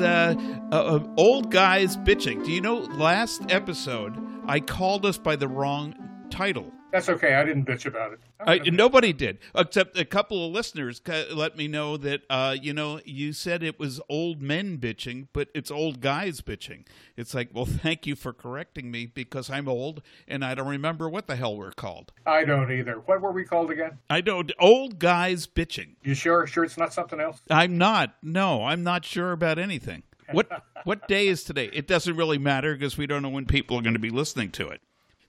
uh, 0.00 0.34
uh, 0.72 0.74
uh, 0.74 1.06
old 1.16 1.50
guys 1.50 1.96
bitching. 1.96 2.44
Do 2.44 2.52
you 2.52 2.60
know 2.60 2.78
last 2.78 3.42
episode 3.50 4.16
I 4.46 4.60
called 4.60 5.04
us 5.06 5.18
by 5.18 5.36
the 5.36 5.48
wrong 5.48 5.94
title? 6.30 6.72
That's 6.90 7.08
okay. 7.08 7.34
I 7.34 7.44
didn't 7.44 7.66
bitch 7.66 7.86
about 7.86 8.12
it. 8.12 8.20
I, 8.40 8.58
nobody 8.70 9.12
did, 9.12 9.38
except 9.54 9.98
a 9.98 10.04
couple 10.04 10.44
of 10.44 10.52
listeners 10.52 11.00
let 11.32 11.56
me 11.56 11.68
know 11.68 11.96
that 11.96 12.22
uh, 12.28 12.56
you 12.60 12.72
know 12.72 13.00
you 13.04 13.32
said 13.32 13.62
it 13.62 13.78
was 13.78 14.00
old 14.08 14.42
men 14.42 14.78
bitching, 14.78 15.28
but 15.32 15.48
it's 15.54 15.70
old 15.70 16.00
guys 16.00 16.40
bitching. 16.40 16.86
It's 17.16 17.34
like, 17.34 17.50
well, 17.52 17.64
thank 17.66 18.06
you 18.06 18.16
for 18.16 18.32
correcting 18.32 18.90
me 18.90 19.06
because 19.06 19.50
I'm 19.50 19.68
old 19.68 20.02
and 20.26 20.44
I 20.44 20.54
don't 20.54 20.68
remember 20.68 21.08
what 21.08 21.26
the 21.26 21.36
hell 21.36 21.56
we're 21.56 21.72
called. 21.72 22.12
I 22.26 22.44
don't 22.44 22.70
either. 22.72 22.94
What 23.06 23.20
were 23.20 23.32
we 23.32 23.44
called 23.44 23.70
again? 23.70 23.98
I 24.08 24.20
don't. 24.20 24.50
Old 24.58 24.98
guys 24.98 25.46
bitching. 25.46 25.96
You 26.02 26.14
sure? 26.14 26.46
Sure, 26.46 26.64
it's 26.64 26.78
not 26.78 26.92
something 26.92 27.20
else. 27.20 27.40
I'm 27.50 27.78
not. 27.78 28.14
No, 28.22 28.64
I'm 28.64 28.82
not 28.82 29.04
sure 29.04 29.32
about 29.32 29.58
anything. 29.58 30.02
What 30.32 30.64
what 30.84 31.08
day 31.08 31.28
is 31.28 31.44
today? 31.44 31.70
It 31.72 31.86
doesn't 31.86 32.16
really 32.16 32.38
matter 32.38 32.74
because 32.74 32.96
we 32.96 33.06
don't 33.06 33.22
know 33.22 33.28
when 33.28 33.46
people 33.46 33.78
are 33.78 33.82
going 33.82 33.94
to 33.94 34.00
be 34.00 34.10
listening 34.10 34.50
to 34.52 34.68
it. 34.68 34.80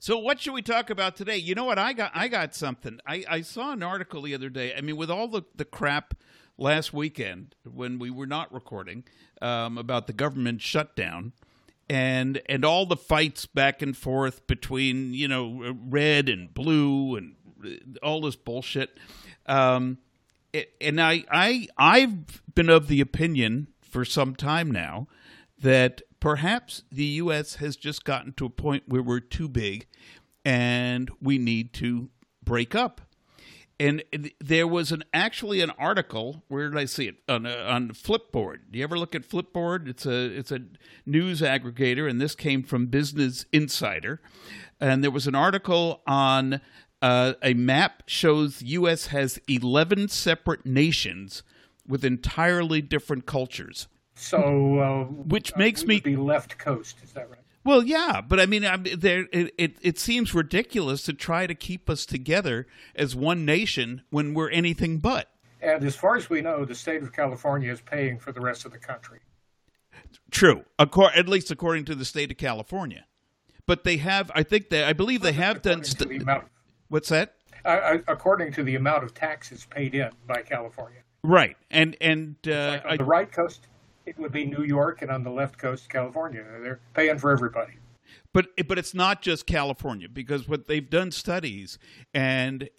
So 0.02 0.18
what 0.18 0.40
should 0.40 0.54
we 0.54 0.64
talk 0.64 0.90
about 0.90 1.16
today? 1.16 1.38
You 1.38 1.54
know 1.54 1.66
what? 1.66 1.78
I 1.78 1.94
got 1.94 2.12
I 2.16 2.28
got 2.28 2.56
something. 2.56 3.00
I, 3.06 3.24
I 3.30 3.42
saw 3.42 3.72
an 3.72 3.84
article 3.84 4.24
the 4.24 4.34
other 4.34 4.50
day. 4.50 4.74
I 4.76 4.82
mean, 4.82 4.98
with 4.98 5.12
all 5.12 5.28
the, 5.28 5.44
the 5.56 5.64
crap 5.64 6.16
last 6.58 6.92
weekend 6.92 7.54
when 7.72 8.00
we 8.00 8.10
were 8.10 8.26
not 8.26 8.52
recording 8.52 9.04
um, 9.44 9.78
about 9.78 10.08
the 10.08 10.14
government 10.14 10.60
shutdown 10.60 11.34
and 11.88 12.42
and 12.48 12.66
all 12.66 12.88
the 12.88 12.98
fights 12.98 13.46
back 13.46 13.84
and 13.84 13.96
forth 13.96 14.48
between 14.48 15.14
you 15.14 15.28
know 15.28 15.76
red 15.88 16.30
and 16.30 16.52
blue 16.52 17.16
and 17.16 17.36
all 18.02 18.22
this 18.22 18.36
bullshit. 18.36 18.98
Um, 19.46 20.00
and 20.82 21.00
I 21.00 21.26
I 21.30 21.68
I've 21.78 22.42
been 22.56 22.72
of 22.72 22.88
the 22.88 23.02
opinion 23.02 23.68
for 23.82 24.04
some 24.04 24.36
time 24.36 24.72
now 24.72 25.08
that 25.62 26.02
perhaps 26.22 26.84
the 26.90 27.04
U.S. 27.04 27.56
has 27.56 27.76
just 27.76 28.06
gotten 28.06 28.32
to 28.34 28.46
a 28.46 28.50
point 28.50 28.84
where 28.88 29.02
we're 29.04 29.20
too 29.20 29.50
big 29.50 29.88
and 30.46 31.12
we 31.22 31.38
need 31.38 31.74
to 31.74 32.10
break 32.42 32.74
up. 32.74 33.02
And 33.80 34.04
there 34.40 34.68
was 34.68 34.92
an 34.92 35.04
actually 35.12 35.60
an 35.60 35.72
article. 35.72 36.44
Where 36.48 36.70
did 36.70 36.78
I 36.78 36.86
see 36.86 37.08
it 37.08 37.16
on 37.28 37.48
on 37.48 37.90
Flipboard? 37.90 38.58
Do 38.70 38.78
you 38.78 38.84
ever 38.84 38.98
look 38.98 39.16
at 39.16 39.28
Flipboard? 39.28 39.88
It's 39.88 40.06
a 40.06 40.26
it's 40.26 40.52
a 40.52 40.60
news 41.08 41.42
aggregator, 41.42 42.08
and 42.08 42.22
this 42.22 42.36
came 42.36 42.62
from 42.62 42.86
Business 42.86 43.48
Insider. 43.52 44.22
And 44.80 45.04
there 45.04 45.10
was 45.10 45.26
an 45.26 45.34
article 45.34 46.04
on 46.06 46.62
uh, 47.02 47.34
a 47.42 47.56
map 47.56 48.04
shows 48.06 48.60
the 48.60 48.68
U.S. 48.68 49.08
has 49.08 49.40
eleven 49.48 50.08
separate 50.10 50.64
nations 50.64 51.42
with 51.88 52.06
entirely 52.06 52.84
different 52.84 53.26
cultures. 53.26 53.88
So, 54.16 54.80
uh, 54.80 55.04
which 55.06 55.56
makes 55.56 55.86
me 55.86 56.00
be 56.00 56.16
left 56.16 56.58
coast. 56.58 56.98
Is 57.04 57.14
that 57.14 57.30
right? 57.30 57.40
Well, 57.64 57.84
yeah, 57.84 58.22
but 58.22 58.40
I 58.40 58.46
mean, 58.46 58.66
I 58.66 58.78
there 58.78 59.28
it, 59.32 59.54
it, 59.58 59.78
it 59.82 60.00
seems 60.00 60.34
ridiculous 60.34 61.04
to 61.04 61.14
try 61.14 61.48
to 61.48 61.56
keep 61.56 61.90
us 61.90 62.06
together 62.06 62.68
as 62.96 63.16
one 63.16 63.46
nation 63.46 64.02
when 64.10 64.34
we're 64.34 64.50
anything 64.50 64.98
but. 64.98 65.30
And 65.62 65.84
as 65.84 65.96
far 65.96 66.16
as 66.16 66.30
we 66.30 66.42
know, 66.42 66.66
the 66.66 66.74
state 66.74 67.04
of 67.04 67.14
California 67.14 67.72
is 67.72 67.82
paying 67.82 68.18
for 68.18 68.32
the 68.32 68.42
rest 68.42 68.66
of 68.66 68.72
the 68.72 68.80
country. 68.80 69.20
True, 70.32 70.66
at 70.80 71.30
least 71.30 71.52
according 71.52 71.86
to 71.86 71.96
the 71.96 72.06
state 72.06 72.32
of 72.32 72.38
California. 72.38 73.06
But 73.68 73.84
they 73.84 73.98
have, 73.98 74.32
I 74.34 74.44
think 74.44 74.70
they, 74.70 74.84
I 74.84 74.94
believe 74.94 75.22
they 75.22 75.34
have 75.34 75.62
done. 75.62 75.84
St- 75.84 76.10
the 76.10 76.18
amount, 76.18 76.46
what's 76.90 77.10
that? 77.10 77.36
Uh, 77.64 78.00
according 78.08 78.54
to 78.54 78.64
the 78.64 78.76
amount 78.76 79.04
of 79.04 79.14
taxes 79.14 79.68
paid 79.70 79.94
in 79.94 80.10
by 80.26 80.42
California. 80.42 81.02
Right, 81.24 81.56
and 81.70 81.96
and 82.02 82.36
uh, 82.48 82.82
like 82.84 82.86
on 82.86 82.98
the 82.98 83.04
right 83.04 83.32
coast, 83.32 83.68
it 84.06 84.18
would 84.18 84.32
be 84.32 84.46
New 84.46 84.64
York, 84.64 85.02
and 85.02 85.12
on 85.12 85.24
the 85.24 85.30
left 85.30 85.58
coast, 85.58 85.90
California. 85.90 86.44
They're 86.62 86.80
paying 86.94 87.18
for 87.18 87.32
everybody. 87.32 87.74
But 88.34 88.48
but 88.68 88.78
it's 88.78 88.94
not 88.94 89.22
just 89.22 89.46
California 89.46 90.10
because 90.10 90.48
what 90.48 90.68
they've 90.68 90.90
done 90.90 91.12
studies 91.12 91.78
and 92.14 92.70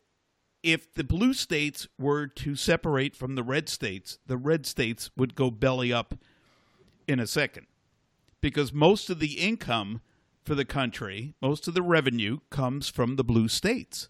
if 0.62 0.92
the 0.94 1.04
blue 1.04 1.34
states 1.34 1.88
were 1.98 2.26
to 2.26 2.54
separate 2.54 3.16
from 3.16 3.34
the 3.34 3.42
red 3.42 3.68
states, 3.68 4.18
the 4.26 4.36
red 4.36 4.64
states 4.64 5.10
would 5.16 5.34
go 5.34 5.50
belly 5.50 5.92
up 5.92 6.14
in 7.08 7.18
a 7.18 7.26
second. 7.26 7.66
Because 8.40 8.72
most 8.72 9.10
of 9.10 9.18
the 9.18 9.40
income 9.40 10.00
for 10.44 10.54
the 10.54 10.64
country, 10.64 11.34
most 11.42 11.66
of 11.68 11.74
the 11.74 11.82
revenue 11.82 12.38
comes 12.50 12.88
from 12.88 13.16
the 13.16 13.24
blue 13.24 13.48
states. 13.48 14.08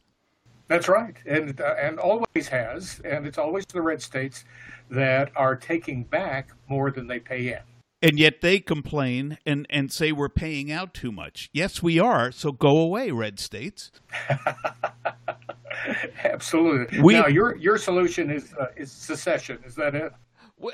That's 0.68 0.88
right, 0.88 1.16
and 1.26 1.60
uh, 1.60 1.74
and 1.78 1.98
always 1.98 2.48
has, 2.48 3.00
and 3.04 3.26
it's 3.26 3.36
always 3.36 3.66
the 3.66 3.82
red 3.82 4.00
states 4.00 4.44
that 4.92 5.32
are 5.34 5.56
taking 5.56 6.04
back 6.04 6.50
more 6.68 6.90
than 6.90 7.06
they 7.08 7.18
pay 7.18 7.48
in. 7.48 7.60
And 8.02 8.18
yet 8.18 8.40
they 8.40 8.58
complain 8.58 9.38
and, 9.46 9.66
and 9.70 9.90
say 9.90 10.12
we're 10.12 10.28
paying 10.28 10.70
out 10.70 10.92
too 10.92 11.12
much. 11.12 11.48
Yes, 11.52 11.82
we 11.82 11.98
are. 11.98 12.32
So 12.32 12.52
go 12.52 12.76
away, 12.78 13.10
red 13.10 13.38
states. 13.38 13.90
Absolutely. 16.24 17.00
We, 17.00 17.14
now 17.14 17.26
your 17.28 17.56
your 17.56 17.78
solution 17.78 18.30
is 18.30 18.52
uh, 18.54 18.66
is 18.76 18.92
secession. 18.92 19.58
Is 19.64 19.74
that 19.76 19.94
it? 19.94 20.12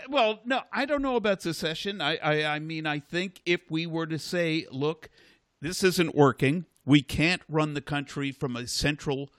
Well, 0.08 0.40
no, 0.44 0.62
I 0.72 0.84
don't 0.84 1.02
know 1.02 1.16
about 1.16 1.40
secession. 1.40 2.00
I, 2.00 2.16
I 2.16 2.44
I 2.56 2.58
mean, 2.58 2.86
I 2.86 2.98
think 2.98 3.40
if 3.46 3.60
we 3.70 3.86
were 3.86 4.06
to 4.06 4.18
say, 4.18 4.66
look, 4.70 5.08
this 5.60 5.82
isn't 5.84 6.14
working. 6.14 6.64
We 6.84 7.02
can't 7.02 7.42
run 7.48 7.74
the 7.74 7.80
country 7.80 8.32
from 8.32 8.56
a 8.56 8.66
central 8.66 9.30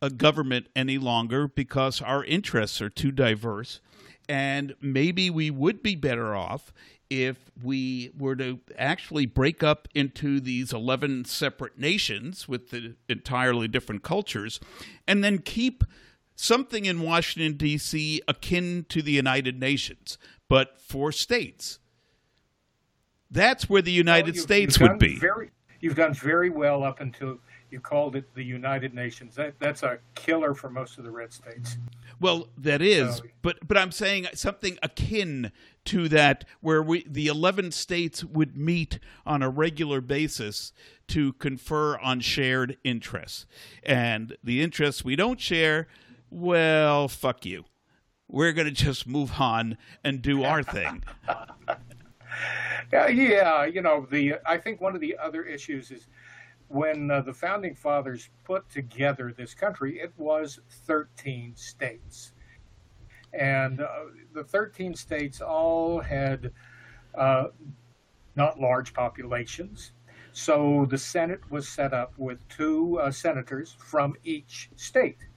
a 0.00 0.10
government 0.10 0.68
any 0.76 0.98
longer 0.98 1.48
because 1.48 2.00
our 2.00 2.24
interests 2.24 2.80
are 2.80 2.90
too 2.90 3.10
diverse. 3.10 3.80
And 4.28 4.74
maybe 4.80 5.30
we 5.30 5.50
would 5.50 5.82
be 5.82 5.94
better 5.94 6.34
off 6.34 6.72
if 7.10 7.50
we 7.62 8.10
were 8.18 8.36
to 8.36 8.60
actually 8.76 9.26
break 9.26 9.62
up 9.62 9.88
into 9.94 10.40
these 10.40 10.72
11 10.72 11.24
separate 11.24 11.78
nations 11.78 12.46
with 12.46 12.70
the 12.70 12.94
entirely 13.08 13.66
different 13.66 14.02
cultures 14.02 14.60
and 15.06 15.24
then 15.24 15.38
keep 15.38 15.84
something 16.36 16.84
in 16.84 17.00
Washington, 17.00 17.56
D.C. 17.56 18.20
akin 18.28 18.86
to 18.90 19.02
the 19.02 19.12
United 19.12 19.58
Nations, 19.58 20.18
but 20.48 20.80
for 20.80 21.10
states. 21.10 21.78
That's 23.30 23.68
where 23.68 23.82
the 23.82 23.92
United 23.92 24.34
well, 24.36 24.42
States 24.42 24.78
would 24.78 24.98
be. 24.98 25.18
Very, 25.18 25.50
you've 25.80 25.96
done 25.96 26.14
very 26.14 26.50
well 26.50 26.82
up 26.82 27.00
until 27.00 27.38
you 27.70 27.80
called 27.80 28.16
it 28.16 28.34
the 28.34 28.42
United 28.42 28.94
Nations. 28.94 29.34
That, 29.34 29.54
that's 29.58 29.82
a 29.82 29.98
killer 30.14 30.54
for 30.54 30.70
most 30.70 30.98
of 30.98 31.04
the 31.04 31.10
red 31.10 31.32
states. 31.32 31.76
Well, 32.20 32.48
that 32.56 32.82
is, 32.82 33.16
so, 33.16 33.24
but 33.42 33.58
but 33.66 33.76
I'm 33.76 33.92
saying 33.92 34.26
something 34.34 34.78
akin 34.82 35.52
to 35.86 36.08
that, 36.08 36.44
where 36.60 36.82
we 36.82 37.04
the 37.06 37.26
11 37.26 37.72
states 37.72 38.24
would 38.24 38.56
meet 38.56 38.98
on 39.24 39.42
a 39.42 39.48
regular 39.48 40.00
basis 40.00 40.72
to 41.08 41.32
confer 41.34 41.98
on 41.98 42.20
shared 42.20 42.76
interests, 42.84 43.46
and 43.82 44.36
the 44.42 44.62
interests 44.62 45.04
we 45.04 45.16
don't 45.16 45.40
share, 45.40 45.86
well, 46.30 47.08
fuck 47.08 47.46
you. 47.46 47.64
We're 48.30 48.52
going 48.52 48.66
to 48.66 48.72
just 48.72 49.06
move 49.06 49.34
on 49.38 49.78
and 50.04 50.20
do 50.20 50.44
our 50.44 50.62
thing. 50.62 51.02
yeah, 52.92 53.02
uh, 53.04 53.06
yeah, 53.06 53.64
you 53.64 53.80
know 53.80 54.06
the. 54.10 54.34
I 54.44 54.58
think 54.58 54.80
one 54.80 54.94
of 54.94 55.00
the 55.00 55.16
other 55.16 55.44
issues 55.44 55.90
is 55.90 56.06
when 56.68 57.10
uh, 57.10 57.20
the 57.22 57.32
founding 57.32 57.74
fathers 57.74 58.30
put 58.44 58.68
together 58.70 59.34
this 59.36 59.54
country, 59.54 60.00
it 60.00 60.12
was 60.16 60.60
13 60.86 61.54
states. 61.56 62.32
And 63.32 63.80
uh, 63.80 63.86
the 64.34 64.44
13 64.44 64.94
states 64.94 65.40
all 65.40 66.00
had 66.00 66.52
uh, 67.14 67.48
not 68.36 68.60
large 68.60 68.92
populations. 68.94 69.92
So 70.32 70.86
the 70.88 70.98
Senate 70.98 71.50
was 71.50 71.68
set 71.68 71.92
up 71.92 72.12
with 72.16 72.46
two 72.48 73.00
uh, 73.00 73.10
senators 73.10 73.76
from 73.78 74.14
each 74.24 74.70
state. 74.76 75.27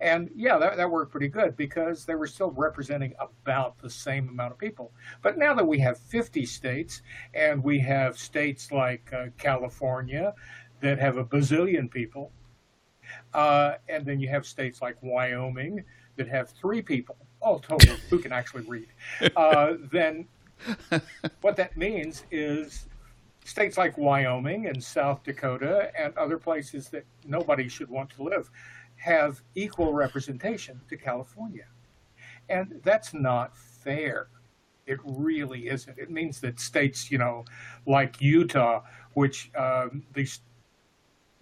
And 0.00 0.30
yeah, 0.34 0.58
that, 0.58 0.76
that 0.76 0.90
worked 0.90 1.10
pretty 1.10 1.28
good 1.28 1.56
because 1.56 2.04
they 2.04 2.14
were 2.14 2.26
still 2.26 2.50
representing 2.50 3.14
about 3.18 3.78
the 3.78 3.88
same 3.88 4.28
amount 4.28 4.52
of 4.52 4.58
people. 4.58 4.92
But 5.22 5.38
now 5.38 5.54
that 5.54 5.66
we 5.66 5.78
have 5.80 5.98
50 5.98 6.44
states 6.44 7.02
and 7.34 7.62
we 7.62 7.78
have 7.80 8.18
states 8.18 8.70
like 8.70 9.10
uh, 9.12 9.26
California 9.38 10.34
that 10.80 10.98
have 10.98 11.16
a 11.16 11.24
bazillion 11.24 11.90
people, 11.90 12.30
uh, 13.32 13.74
and 13.88 14.04
then 14.04 14.20
you 14.20 14.28
have 14.28 14.46
states 14.46 14.82
like 14.82 14.96
Wyoming 15.02 15.84
that 16.16 16.28
have 16.28 16.50
three 16.50 16.82
people, 16.82 17.16
all 17.40 17.58
total, 17.58 17.96
who 18.10 18.18
can 18.18 18.32
actually 18.32 18.64
read, 18.64 18.88
uh, 19.36 19.74
then 19.92 20.26
what 21.40 21.56
that 21.56 21.76
means 21.76 22.24
is 22.30 22.86
states 23.44 23.78
like 23.78 23.96
Wyoming 23.96 24.66
and 24.66 24.82
South 24.82 25.22
Dakota 25.22 25.90
and 25.98 26.16
other 26.18 26.36
places 26.36 26.88
that 26.88 27.04
nobody 27.24 27.68
should 27.68 27.88
want 27.88 28.10
to 28.10 28.22
live 28.22 28.50
have 29.06 29.40
equal 29.54 29.92
representation 29.92 30.80
to 30.88 30.96
California. 30.96 31.66
And 32.48 32.80
that's 32.82 33.14
not 33.14 33.56
fair. 33.56 34.26
It 34.84 34.98
really 35.04 35.68
isn't. 35.68 35.96
It 35.96 36.10
means 36.10 36.40
that 36.40 36.58
states, 36.58 37.08
you 37.10 37.18
know, 37.18 37.44
like 37.86 38.20
Utah, 38.20 38.82
which 39.14 39.50
um, 39.56 40.02
the 40.14 40.28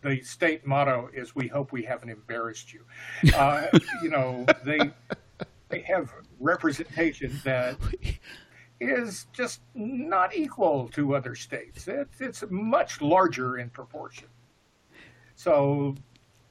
the 0.02 0.20
state 0.20 0.66
motto 0.66 1.08
is 1.14 1.34
"We 1.34 1.48
hope 1.48 1.72
we 1.72 1.82
haven't 1.82 2.10
embarrassed 2.10 2.72
you." 2.72 2.84
Uh, 3.34 3.66
you 4.02 4.10
know, 4.10 4.46
they 4.64 4.78
they 5.68 5.80
have 5.80 6.12
representation 6.40 7.40
that 7.44 7.76
is 8.80 9.26
just 9.32 9.60
not 9.74 10.36
equal 10.36 10.88
to 10.88 11.16
other 11.16 11.34
states. 11.34 11.88
It, 11.88 12.08
it's 12.20 12.44
much 12.50 13.00
larger 13.00 13.58
in 13.58 13.70
proportion. 13.70 14.28
So 15.34 15.96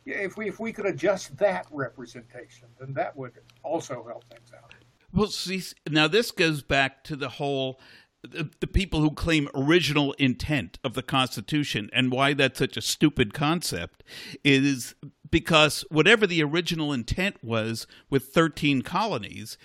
if 0.05 0.37
we 0.37 0.47
if 0.47 0.59
we 0.59 0.73
could 0.73 0.85
adjust 0.85 1.37
that 1.37 1.67
representation, 1.71 2.67
then 2.79 2.93
that 2.93 3.15
would 3.15 3.33
also 3.63 4.05
help 4.07 4.23
things 4.29 4.51
out. 4.55 4.73
Well, 5.13 5.27
see, 5.27 5.61
now 5.89 6.07
this 6.07 6.31
goes 6.31 6.63
back 6.63 7.03
to 7.05 7.15
the 7.15 7.29
whole 7.29 7.79
the, 8.23 8.49
the, 8.61 8.67
people 8.67 9.01
who 9.01 9.11
claim 9.11 9.49
original 9.53 10.13
intent 10.13 10.79
of 10.83 10.93
the 10.93 11.03
Constitution 11.03 11.89
and 11.91 12.11
why 12.11 12.33
that's 12.33 12.57
such 12.57 12.77
a 12.77 12.81
stupid 12.81 13.33
concept 13.33 14.01
is 14.45 14.95
because 15.29 15.83
whatever 15.89 16.25
the 16.25 16.41
original 16.41 16.93
intent 16.93 17.43
was 17.43 17.85
with 18.09 18.27
13 18.27 18.81
colonies 18.81 19.57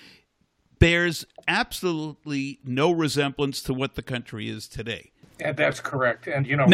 bears 0.78 1.24
absolutely 1.46 2.58
no 2.64 2.90
resemblance 2.90 3.62
to 3.62 3.74
what 3.74 3.94
the 3.94 4.02
country 4.02 4.48
is 4.48 4.68
today. 4.68 5.12
And 5.40 5.56
that's 5.56 5.80
correct. 5.80 6.26
And, 6.26 6.46
you 6.46 6.56
know, 6.56 6.68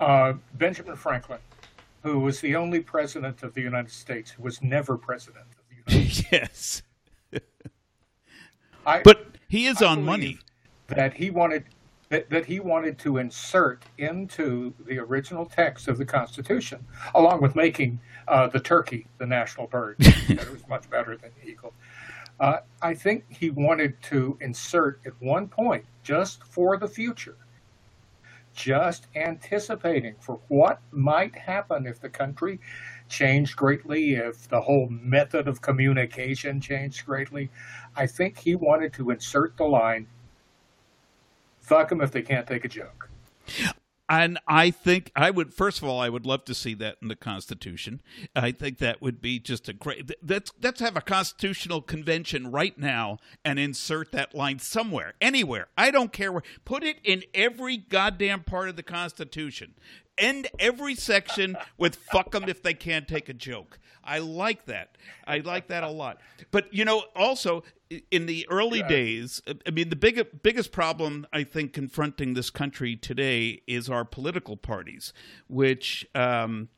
uh, 0.00 0.34
Benjamin 0.54 0.96
Franklin, 0.96 1.38
who 2.02 2.18
was 2.20 2.40
the 2.40 2.56
only 2.56 2.80
president 2.80 3.42
of 3.42 3.54
the 3.54 3.60
United 3.60 3.90
States 3.90 4.30
who 4.30 4.42
was 4.42 4.62
never 4.62 4.96
president 4.96 5.46
of 5.58 5.64
the 5.68 5.92
United 5.92 6.12
States. 6.12 6.32
yes. 6.32 6.82
I, 8.86 9.02
but 9.02 9.36
he 9.48 9.66
is 9.66 9.82
I 9.82 9.88
on 9.88 10.04
money. 10.04 10.38
That 10.88 11.12
he 11.12 11.30
wanted 11.30 11.64
that, 12.08 12.30
that 12.30 12.46
he 12.46 12.60
wanted 12.60 12.98
to 13.00 13.18
insert 13.18 13.84
into 13.98 14.72
the 14.86 14.98
original 14.98 15.44
text 15.44 15.88
of 15.88 15.98
the 15.98 16.06
Constitution, 16.06 16.84
along 17.14 17.42
with 17.42 17.54
making 17.54 18.00
uh, 18.28 18.46
the 18.48 18.60
turkey 18.60 19.06
the 19.18 19.26
national 19.26 19.66
bird. 19.66 19.96
it 20.00 20.50
was 20.50 20.66
much 20.68 20.88
better 20.88 21.16
than 21.16 21.30
the 21.42 21.50
eagle. 21.50 21.74
Uh, 22.40 22.58
I 22.80 22.94
think 22.94 23.24
he 23.28 23.50
wanted 23.50 24.00
to 24.04 24.38
insert 24.40 25.00
at 25.04 25.12
one 25.20 25.48
point, 25.48 25.84
just 26.02 26.44
for 26.44 26.76
the 26.76 26.88
future, 26.88 27.36
just 28.58 29.06
anticipating 29.14 30.16
for 30.18 30.40
what 30.48 30.80
might 30.90 31.36
happen 31.36 31.86
if 31.86 32.00
the 32.00 32.08
country 32.08 32.58
changed 33.08 33.56
greatly, 33.56 34.14
if 34.14 34.48
the 34.48 34.60
whole 34.60 34.88
method 34.90 35.46
of 35.46 35.60
communication 35.60 36.60
changed 36.60 37.06
greatly. 37.06 37.50
I 37.94 38.08
think 38.08 38.36
he 38.38 38.56
wanted 38.56 38.92
to 38.94 39.10
insert 39.10 39.56
the 39.56 39.64
line 39.64 40.08
fuck 41.60 41.90
them 41.90 42.00
if 42.00 42.10
they 42.10 42.22
can't 42.22 42.46
take 42.46 42.64
a 42.64 42.68
joke. 42.68 43.10
And 44.08 44.38
I 44.48 44.70
think 44.70 45.12
I 45.14 45.30
would 45.30 45.52
first 45.52 45.78
of 45.78 45.84
all 45.84 46.00
I 46.00 46.08
would 46.08 46.24
love 46.24 46.44
to 46.46 46.54
see 46.54 46.74
that 46.74 46.96
in 47.02 47.08
the 47.08 47.16
Constitution. 47.16 48.00
I 48.34 48.52
think 48.52 48.78
that 48.78 49.02
would 49.02 49.20
be 49.20 49.38
just 49.38 49.68
a 49.68 49.72
great. 49.72 50.10
Let's 50.26 50.52
let's 50.62 50.80
have 50.80 50.96
a 50.96 51.02
constitutional 51.02 51.82
convention 51.82 52.50
right 52.50 52.76
now 52.78 53.18
and 53.44 53.58
insert 53.58 54.12
that 54.12 54.34
line 54.34 54.58
somewhere, 54.58 55.14
anywhere. 55.20 55.68
I 55.76 55.90
don't 55.90 56.12
care 56.12 56.32
where. 56.32 56.42
Put 56.64 56.84
it 56.84 56.96
in 57.04 57.24
every 57.34 57.76
goddamn 57.76 58.44
part 58.44 58.68
of 58.68 58.76
the 58.76 58.82
Constitution. 58.82 59.74
End 60.18 60.48
every 60.58 60.94
section 60.94 61.56
with 61.76 61.96
"fuck 61.96 62.32
them 62.32 62.44
if 62.48 62.62
they 62.62 62.74
can't 62.74 63.06
take 63.08 63.28
a 63.28 63.34
joke." 63.34 63.78
I 64.04 64.18
like 64.18 64.64
that. 64.66 64.96
I 65.26 65.38
like 65.38 65.68
that 65.68 65.84
a 65.84 65.90
lot. 65.90 66.20
But 66.50 66.72
you 66.72 66.84
know, 66.84 67.04
also 67.14 67.62
in 68.10 68.26
the 68.26 68.46
early 68.50 68.80
yeah. 68.80 68.88
days, 68.88 69.42
I 69.66 69.70
mean, 69.70 69.90
the 69.90 69.96
big, 69.96 70.24
biggest 70.42 70.72
problem 70.72 71.26
I 71.32 71.44
think 71.44 71.72
confronting 71.72 72.34
this 72.34 72.50
country 72.50 72.96
today 72.96 73.62
is 73.66 73.88
our 73.88 74.04
political 74.04 74.56
parties, 74.56 75.12
which 75.46 76.06
um, 76.14 76.68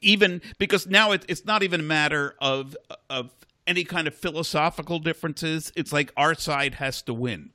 even 0.00 0.42
because 0.58 0.86
now 0.86 1.12
it, 1.12 1.24
it's 1.28 1.44
not 1.44 1.62
even 1.62 1.80
a 1.80 1.84
matter 1.84 2.36
of 2.40 2.76
of 3.08 3.30
any 3.66 3.84
kind 3.84 4.06
of 4.06 4.14
philosophical 4.14 4.98
differences. 4.98 5.72
It's 5.76 5.92
like 5.92 6.12
our 6.16 6.34
side 6.34 6.74
has 6.74 7.02
to 7.02 7.14
win. 7.14 7.50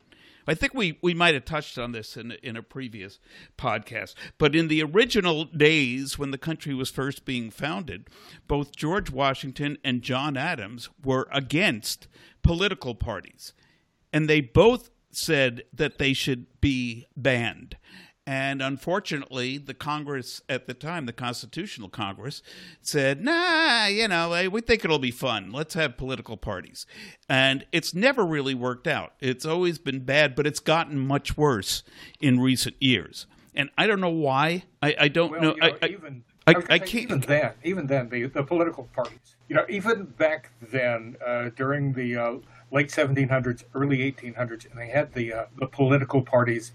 I 0.48 0.54
think 0.54 0.74
we, 0.74 0.98
we 1.02 1.14
might 1.14 1.34
have 1.34 1.46
touched 1.46 1.78
on 1.78 1.92
this 1.92 2.16
in 2.16 2.32
in 2.44 2.56
a 2.56 2.64
previous 2.64 3.20
podcast, 3.58 4.16
but 4.38 4.56
in 4.56 4.68
the 4.68 4.82
original 4.82 5.46
days 5.46 6.18
when 6.18 6.32
the 6.32 6.38
country 6.38 6.74
was 6.74 6.90
first 6.90 7.26
being 7.26 7.52
founded, 7.52 8.10
both 8.48 8.76
George 8.76 9.12
Washington 9.12 9.78
and 9.84 10.02
John 10.02 10.38
Adams 10.38 10.90
were 11.04 11.28
against 11.32 12.08
political 12.44 12.96
parties, 12.96 13.54
and 14.14 14.30
they 14.30 14.42
both 14.42 14.90
said 15.12 15.64
that 15.74 15.98
they 15.98 16.14
should 16.14 16.46
be 16.62 17.06
banned. 17.16 17.78
And 18.28 18.62
unfortunately, 18.62 19.58
the 19.58 19.74
Congress 19.74 20.42
at 20.50 20.68
the 20.68 20.74
time, 20.74 21.06
the 21.06 21.14
Constitutional 21.14 21.88
Congress, 21.88 22.44
said, 22.82 23.24
nah, 23.24 23.86
you 23.86 24.10
know, 24.10 24.50
we 24.52 24.60
think 24.60 24.84
it'll 24.84 25.00
be 25.00 25.12
fun. 25.12 25.54
Let's 25.54 25.76
have 25.76 25.96
political 25.96 26.36
parties. 26.36 26.86
And 27.30 27.66
it's 27.72 27.94
never 27.94 28.26
really 28.26 28.54
worked 28.54 28.86
out. 28.86 29.14
It's 29.22 29.46
always 29.46 29.80
been 29.80 30.02
bad, 30.02 30.36
but 30.36 30.46
it's 30.46 30.60
gotten 30.60 31.00
much 31.00 31.38
worse 31.38 31.84
in 32.20 32.42
recent 32.42 32.76
years. 32.82 33.28
And 33.56 33.70
I 33.78 33.88
don't 33.88 34.02
know 34.02 34.10
why. 34.10 34.66
I, 34.84 34.96
I 35.00 35.08
don't 35.08 35.32
well, 35.32 35.42
know. 35.42 35.56
You 35.56 35.62
know 35.62 35.78
I, 35.82 35.88
even, 35.88 36.24
I, 36.46 36.52
I, 36.52 36.64
I, 36.72 36.80
can't. 36.80 37.04
Even 37.04 37.20
then, 37.22 37.54
even 37.64 37.88
then, 37.88 38.10
the, 38.10 38.26
the 38.26 38.44
political 38.44 38.90
parties, 38.94 39.38
you 39.48 39.56
know, 39.56 39.66
even 39.70 40.04
back 40.04 40.52
then, 40.62 41.16
uh, 41.26 41.50
during 41.56 41.94
the 41.94 42.18
uh, 42.18 42.34
late 42.72 42.90
1700s, 42.90 43.64
early 43.74 44.00
1800s, 44.00 44.70
and 44.70 44.80
they 44.80 44.88
had 44.88 45.14
the 45.14 45.34
uh, 45.34 45.46
the 45.58 45.68
political 45.68 46.22
parties. 46.22 46.72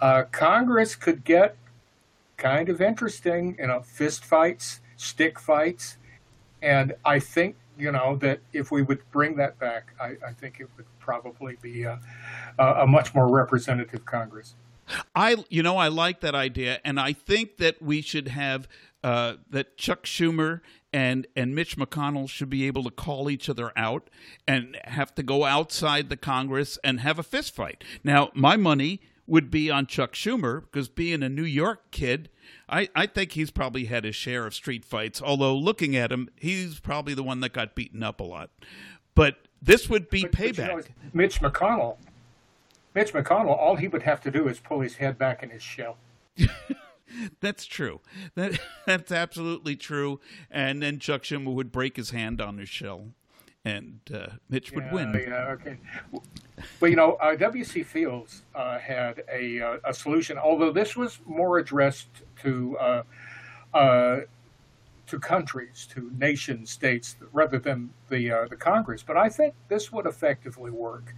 Uh, 0.00 0.24
Congress 0.30 0.94
could 0.94 1.24
get 1.24 1.56
kind 2.36 2.68
of 2.68 2.80
interesting, 2.80 3.56
you 3.58 3.66
know, 3.66 3.80
fist 3.80 4.24
fights, 4.24 4.80
stick 4.96 5.38
fights, 5.38 5.96
and 6.60 6.94
I 7.04 7.18
think 7.18 7.56
you 7.78 7.90
know 7.92 8.16
that 8.16 8.40
if 8.52 8.70
we 8.70 8.82
would 8.82 9.00
bring 9.10 9.36
that 9.36 9.58
back, 9.58 9.94
I, 10.00 10.16
I 10.26 10.32
think 10.32 10.60
it 10.60 10.68
would 10.76 10.86
probably 10.98 11.56
be 11.60 11.84
a, 11.84 12.00
a 12.58 12.86
much 12.86 13.14
more 13.14 13.28
representative 13.28 14.04
Congress. 14.04 14.54
I, 15.14 15.44
you 15.48 15.62
know, 15.62 15.76
I 15.76 15.88
like 15.88 16.20
that 16.20 16.34
idea, 16.34 16.80
and 16.84 17.00
I 17.00 17.12
think 17.12 17.58
that 17.58 17.80
we 17.80 18.02
should 18.02 18.28
have 18.28 18.68
uh, 19.02 19.34
that 19.50 19.76
Chuck 19.76 20.04
Schumer 20.04 20.60
and 20.92 21.26
and 21.34 21.54
Mitch 21.54 21.76
McConnell 21.76 22.28
should 22.28 22.50
be 22.50 22.66
able 22.66 22.84
to 22.84 22.90
call 22.90 23.30
each 23.30 23.48
other 23.48 23.72
out 23.76 24.10
and 24.46 24.76
have 24.84 25.14
to 25.14 25.22
go 25.22 25.44
outside 25.44 26.08
the 26.08 26.16
Congress 26.16 26.78
and 26.84 27.00
have 27.00 27.18
a 27.18 27.22
fist 27.22 27.54
fight. 27.54 27.82
Now, 28.04 28.30
my 28.34 28.56
money 28.56 29.00
would 29.26 29.50
be 29.50 29.70
on 29.70 29.86
Chuck 29.86 30.12
Schumer 30.12 30.60
because 30.60 30.88
being 30.88 31.22
a 31.22 31.28
New 31.28 31.44
York 31.44 31.90
kid, 31.90 32.28
I, 32.68 32.88
I 32.94 33.06
think 33.06 33.32
he's 33.32 33.50
probably 33.50 33.86
had 33.86 34.04
his 34.04 34.16
share 34.16 34.46
of 34.46 34.54
street 34.54 34.84
fights. 34.84 35.22
Although 35.22 35.56
looking 35.56 35.96
at 35.96 36.12
him, 36.12 36.28
he's 36.36 36.80
probably 36.80 37.14
the 37.14 37.22
one 37.22 37.40
that 37.40 37.52
got 37.52 37.74
beaten 37.74 38.02
up 38.02 38.20
a 38.20 38.24
lot. 38.24 38.50
But 39.14 39.36
this 39.60 39.88
would 39.88 40.10
be 40.10 40.22
but, 40.22 40.32
payback. 40.32 40.56
But 40.56 40.68
you 40.68 40.74
know, 40.74 40.82
Mitch 41.14 41.40
McConnell, 41.40 41.96
Mitch 42.94 43.12
McConnell, 43.12 43.56
all 43.56 43.76
he 43.76 43.88
would 43.88 44.02
have 44.02 44.20
to 44.22 44.30
do 44.30 44.48
is 44.48 44.58
pull 44.58 44.80
his 44.80 44.96
head 44.96 45.18
back 45.18 45.42
in 45.42 45.50
his 45.50 45.62
shell. 45.62 45.96
That's 47.40 47.64
true. 47.66 48.00
That 48.34 48.58
that's 48.86 49.12
absolutely 49.12 49.76
true. 49.76 50.20
And 50.50 50.82
then 50.82 50.98
Chuck 50.98 51.22
Schumer 51.22 51.54
would 51.54 51.72
break 51.72 51.96
his 51.96 52.10
hand 52.10 52.40
on 52.40 52.58
his 52.58 52.68
shell, 52.68 53.08
and 53.64 54.00
uh, 54.12 54.34
Mitch 54.48 54.72
yeah, 54.72 54.76
would 54.76 54.92
win. 54.92 55.24
Yeah, 55.26 55.56
okay. 55.60 55.76
Well, 56.80 56.90
you 56.90 56.96
know, 56.96 57.14
uh, 57.14 57.34
W.C. 57.36 57.82
Fields 57.82 58.42
uh, 58.54 58.78
had 58.78 59.24
a 59.32 59.60
uh, 59.60 59.76
a 59.84 59.94
solution, 59.94 60.38
although 60.38 60.72
this 60.72 60.96
was 60.96 61.20
more 61.26 61.58
addressed 61.58 62.08
to 62.42 62.78
uh, 62.78 63.02
uh, 63.74 64.20
to 65.06 65.18
countries, 65.18 65.86
to 65.92 66.10
nation 66.18 66.66
states, 66.66 67.16
rather 67.32 67.58
than 67.58 67.90
the 68.08 68.46
the 68.48 68.56
Congress. 68.56 69.02
But 69.02 69.16
I 69.16 69.28
think 69.28 69.54
this 69.68 69.92
would 69.92 70.06
effectively 70.06 70.70
work. 70.70 71.14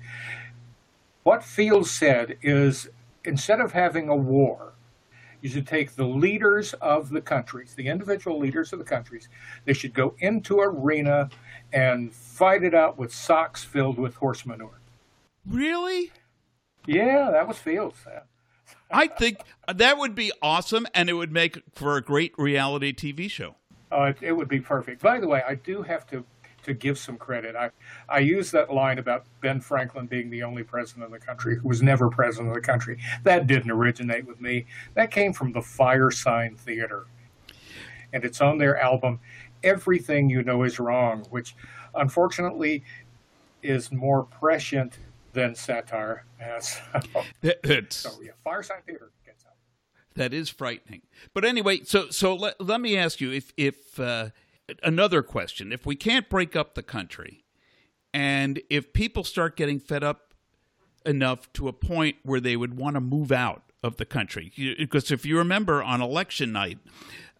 What 1.22 1.42
Fields 1.42 1.90
said 1.90 2.36
is, 2.42 2.88
instead 3.24 3.58
of 3.58 3.72
having 3.72 4.10
a 4.10 4.16
war 4.16 4.73
you 5.44 5.50
should 5.50 5.66
take 5.66 5.94
the 5.94 6.06
leaders 6.06 6.72
of 6.80 7.10
the 7.10 7.20
countries, 7.20 7.74
the 7.74 7.86
individual 7.86 8.38
leaders 8.38 8.72
of 8.72 8.78
the 8.78 8.84
countries. 8.84 9.28
They 9.66 9.74
should 9.74 9.92
go 9.92 10.14
into 10.20 10.58
arena 10.58 11.28
and 11.70 12.10
fight 12.14 12.64
it 12.64 12.74
out 12.74 12.96
with 12.96 13.14
socks 13.14 13.62
filled 13.62 13.98
with 13.98 14.14
horse 14.14 14.46
manure. 14.46 14.80
Really? 15.46 16.10
Yeah, 16.86 17.30
that 17.30 17.46
was 17.46 17.58
Fields. 17.58 17.98
I 18.90 19.06
think 19.06 19.36
that 19.72 19.98
would 19.98 20.14
be 20.14 20.32
awesome, 20.40 20.86
and 20.94 21.10
it 21.10 21.12
would 21.12 21.30
make 21.30 21.60
for 21.74 21.98
a 21.98 22.02
great 22.02 22.32
reality 22.38 22.94
TV 22.94 23.30
show. 23.30 23.56
Uh, 23.92 24.04
it, 24.04 24.28
it, 24.28 24.32
would 24.32 24.48
be 24.48 24.60
perfect. 24.60 25.02
By 25.02 25.20
the 25.20 25.28
way, 25.28 25.42
I 25.46 25.56
do 25.56 25.82
have 25.82 26.06
to 26.06 26.24
to 26.64 26.74
give 26.74 26.98
some 26.98 27.16
credit. 27.16 27.56
I, 27.56 27.70
I 28.08 28.18
use 28.18 28.50
that 28.50 28.72
line 28.72 28.98
about 28.98 29.24
Ben 29.40 29.60
Franklin 29.60 30.06
being 30.06 30.30
the 30.30 30.42
only 30.42 30.62
president 30.62 31.04
of 31.04 31.10
the 31.10 31.18
country 31.18 31.56
who 31.58 31.68
was 31.68 31.82
never 31.82 32.08
president 32.08 32.48
of 32.48 32.54
the 32.54 32.60
country. 32.60 32.98
That 33.22 33.46
didn't 33.46 33.70
originate 33.70 34.26
with 34.26 34.40
me. 34.40 34.66
That 34.94 35.10
came 35.10 35.32
from 35.32 35.52
the 35.52 35.60
Firesign 35.60 36.58
Theater. 36.58 37.06
And 38.12 38.24
it's 38.24 38.40
on 38.40 38.58
their 38.58 38.78
album, 38.78 39.20
Everything 39.62 40.28
You 40.30 40.42
Know 40.42 40.62
Is 40.62 40.78
Wrong, 40.78 41.24
which 41.30 41.56
unfortunately 41.94 42.84
is 43.62 43.90
more 43.90 44.24
prescient 44.24 44.98
than 45.32 45.54
satire. 45.54 46.24
so, 46.60 46.80
so 47.90 48.10
yeah, 48.22 48.32
Firesign 48.46 48.82
Theater 48.86 49.10
gets 49.24 49.44
out. 49.44 49.54
That 50.14 50.32
is 50.32 50.48
frightening. 50.48 51.02
But 51.32 51.44
anyway, 51.44 51.80
so 51.84 52.08
so 52.10 52.34
let, 52.34 52.60
let 52.60 52.80
me 52.80 52.96
ask 52.96 53.20
you 53.20 53.32
if 53.32 53.52
if 53.56 53.98
uh, 53.98 54.30
another 54.82 55.22
question 55.22 55.72
if 55.72 55.86
we 55.86 55.96
can't 55.96 56.28
break 56.28 56.56
up 56.56 56.74
the 56.74 56.82
country 56.82 57.44
and 58.12 58.60
if 58.70 58.92
people 58.92 59.24
start 59.24 59.56
getting 59.56 59.78
fed 59.80 60.04
up 60.04 60.34
enough 61.04 61.52
to 61.52 61.68
a 61.68 61.72
point 61.72 62.16
where 62.22 62.40
they 62.40 62.56
would 62.56 62.76
want 62.76 62.94
to 62.94 63.00
move 63.00 63.30
out 63.30 63.62
of 63.82 63.96
the 63.98 64.04
country. 64.06 64.52
Because 64.78 65.10
if 65.10 65.26
you 65.26 65.36
remember 65.36 65.82
on 65.82 66.00
election 66.00 66.52
night, 66.52 66.78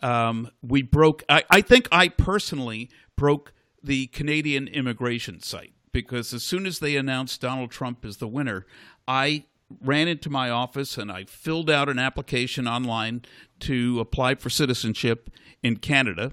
um, 0.03 0.51
we 0.63 0.83
broke, 0.83 1.25
I, 1.29 1.45
I 1.51 1.61
think 1.63 1.89
I 1.91 2.09
personally 2.09 2.91
broke 3.17 3.55
the 3.83 4.09
Canadian 4.09 4.69
immigration 4.69 5.41
site 5.41 5.73
because 5.93 6.35
as 6.35 6.43
soon 6.43 6.67
as 6.67 6.81
they 6.81 6.97
announced 6.97 7.41
Donald 7.41 7.71
Trump 7.71 8.05
as 8.05 8.19
the 8.19 8.29
winner, 8.29 8.67
I 9.09 9.45
ran 9.81 10.09
into 10.09 10.29
my 10.29 10.51
office 10.51 10.99
and 10.99 11.11
I 11.11 11.25
filled 11.25 11.71
out 11.71 11.89
an 11.89 11.99
application 11.99 12.69
online 12.69 13.23
to 13.61 14.01
apply 14.01 14.35
for 14.35 14.51
citizenship 14.51 15.31
in 15.63 15.77
Canada. 15.77 16.33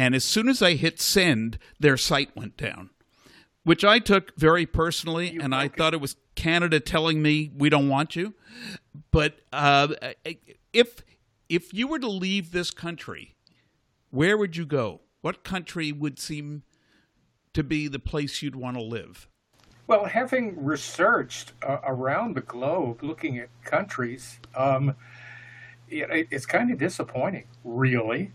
And 0.00 0.14
as 0.14 0.24
soon 0.24 0.48
as 0.48 0.62
I 0.62 0.76
hit 0.76 0.98
send, 0.98 1.58
their 1.78 1.98
site 1.98 2.34
went 2.34 2.56
down, 2.56 2.88
which 3.64 3.84
I 3.84 3.98
took 3.98 4.34
very 4.34 4.64
personally. 4.64 5.32
You 5.32 5.42
and 5.42 5.54
I 5.54 5.68
thought 5.68 5.92
it 5.92 6.00
was 6.00 6.16
Canada 6.34 6.80
telling 6.80 7.20
me 7.20 7.52
we 7.54 7.68
don't 7.68 7.90
want 7.90 8.16
you. 8.16 8.32
But 9.10 9.40
uh, 9.52 9.88
if 10.72 11.04
if 11.50 11.74
you 11.74 11.86
were 11.86 11.98
to 11.98 12.08
leave 12.08 12.50
this 12.50 12.70
country, 12.70 13.36
where 14.08 14.38
would 14.38 14.56
you 14.56 14.64
go? 14.64 15.02
What 15.20 15.44
country 15.44 15.92
would 15.92 16.18
seem 16.18 16.62
to 17.52 17.62
be 17.62 17.86
the 17.86 17.98
place 17.98 18.40
you'd 18.40 18.56
want 18.56 18.78
to 18.78 18.82
live? 18.82 19.28
Well, 19.86 20.06
having 20.06 20.64
researched 20.64 21.52
uh, 21.62 21.76
around 21.84 22.36
the 22.36 22.40
globe, 22.40 23.02
looking 23.02 23.38
at 23.38 23.50
countries, 23.64 24.40
um, 24.54 24.96
it, 25.90 26.28
it's 26.30 26.46
kind 26.46 26.72
of 26.72 26.78
disappointing, 26.78 27.44
really, 27.64 28.32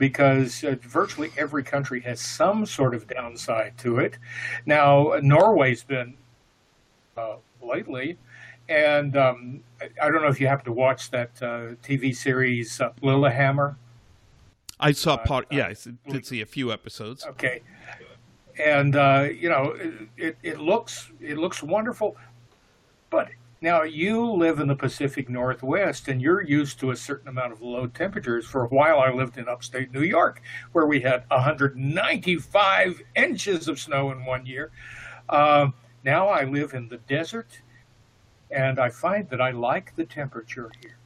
because 0.00 0.64
uh, 0.64 0.76
virtually 0.80 1.30
every 1.36 1.62
country 1.62 2.00
has 2.00 2.20
some 2.22 2.64
sort 2.64 2.94
of 2.94 3.06
downside 3.06 3.76
to 3.76 3.98
it. 3.98 4.16
Now, 4.64 5.12
Norway's 5.22 5.84
been 5.84 6.14
uh, 7.18 7.36
lately, 7.62 8.16
and 8.70 9.14
um, 9.18 9.60
I 10.02 10.10
don't 10.10 10.22
know 10.22 10.28
if 10.28 10.40
you 10.40 10.46
happen 10.46 10.64
to 10.64 10.72
watch 10.72 11.10
that 11.10 11.30
uh, 11.42 11.76
TV 11.84 12.16
series 12.16 12.80
uh, 12.80 12.92
Lilyhammer. 13.02 13.76
I 14.80 14.92
saw 14.92 15.14
uh, 15.14 15.18
part. 15.18 15.46
yeah, 15.50 15.66
I 15.66 15.74
did 16.10 16.24
see 16.24 16.40
a 16.40 16.46
few 16.46 16.72
episodes. 16.72 17.26
Okay, 17.26 17.60
and 18.58 18.96
uh, 18.96 19.28
you 19.30 19.50
know 19.50 19.76
it, 20.16 20.38
it 20.42 20.60
looks 20.60 21.10
it 21.20 21.36
looks 21.36 21.62
wonderful, 21.62 22.16
but 23.10 23.28
now 23.60 23.82
you 23.82 24.24
live 24.32 24.58
in 24.58 24.68
the 24.68 24.74
Pacific 24.74 25.28
Northwest 25.28 26.08
and 26.08 26.20
you're 26.20 26.42
used 26.42 26.80
to 26.80 26.90
a 26.90 26.96
certain 26.96 27.28
amount 27.28 27.52
of 27.52 27.62
low 27.62 27.86
temperatures. 27.86 28.46
For 28.46 28.64
a 28.64 28.68
while, 28.68 29.00
I 29.00 29.12
lived 29.12 29.38
in 29.38 29.48
upstate 29.48 29.92
New 29.92 30.02
York 30.02 30.40
where 30.72 30.86
we 30.86 31.00
had 31.00 31.24
195 31.28 33.02
inches 33.16 33.68
of 33.68 33.78
snow 33.78 34.10
in 34.10 34.24
one 34.24 34.46
year. 34.46 34.70
Uh, 35.28 35.68
now 36.04 36.28
I 36.28 36.44
live 36.44 36.72
in 36.72 36.88
the 36.88 36.96
desert, 36.96 37.60
and 38.50 38.78
I 38.78 38.88
find 38.88 39.28
that 39.28 39.40
I 39.40 39.50
like 39.50 39.94
the 39.94 40.06
temperature 40.06 40.70
here. 40.80 40.96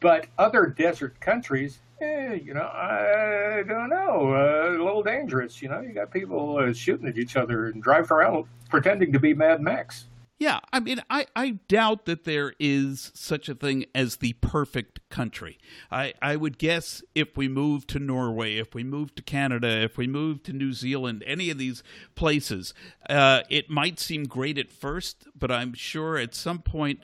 But 0.00 0.26
other 0.38 0.66
desert 0.66 1.20
countries 1.20 1.80
eh, 2.02 2.34
you 2.34 2.52
know, 2.54 2.68
I 2.72 3.62
don't 3.66 3.90
know, 3.90 4.34
uh, 4.34 4.76
a 4.76 4.82
little 4.82 5.02
dangerous. 5.02 5.62
You 5.62 5.68
know, 5.68 5.80
you 5.80 5.92
got 5.92 6.10
people 6.10 6.58
uh, 6.58 6.72
shooting 6.72 7.06
at 7.06 7.16
each 7.16 7.36
other 7.36 7.66
and 7.66 7.82
driving 7.82 8.10
around 8.10 8.46
pretending 8.68 9.12
to 9.12 9.20
be 9.20 9.34
Mad 9.34 9.60
Max. 9.60 10.06
Yeah, 10.38 10.58
I 10.72 10.80
mean, 10.80 11.00
I, 11.08 11.26
I 11.36 11.50
doubt 11.68 12.06
that 12.06 12.24
there 12.24 12.52
is 12.58 13.12
such 13.14 13.48
a 13.48 13.54
thing 13.54 13.84
as 13.94 14.16
the 14.16 14.32
perfect 14.34 14.98
country. 15.08 15.56
I, 15.88 16.14
I 16.20 16.34
would 16.34 16.58
guess 16.58 17.00
if 17.14 17.36
we 17.36 17.46
move 17.46 17.86
to 17.88 18.00
Norway, 18.00 18.56
if 18.56 18.74
we 18.74 18.82
move 18.82 19.14
to 19.14 19.22
Canada, 19.22 19.68
if 19.68 19.96
we 19.96 20.08
move 20.08 20.42
to 20.44 20.52
New 20.52 20.72
Zealand, 20.72 21.22
any 21.26 21.50
of 21.50 21.58
these 21.58 21.84
places, 22.16 22.74
uh, 23.08 23.42
it 23.50 23.70
might 23.70 24.00
seem 24.00 24.24
great 24.24 24.58
at 24.58 24.72
first, 24.72 25.28
but 25.38 25.52
I'm 25.52 25.74
sure 25.74 26.16
at 26.18 26.34
some 26.34 26.58
point 26.60 27.00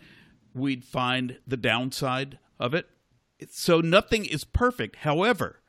we'd 0.53 0.85
find 0.85 1.39
the 1.47 1.57
downside 1.57 2.41
of 2.59 2.75
it 2.75 2.89
so 3.51 3.81
nothing 3.81 4.25
is 4.25 4.45
perfect. 4.45 4.97
However, 4.97 5.61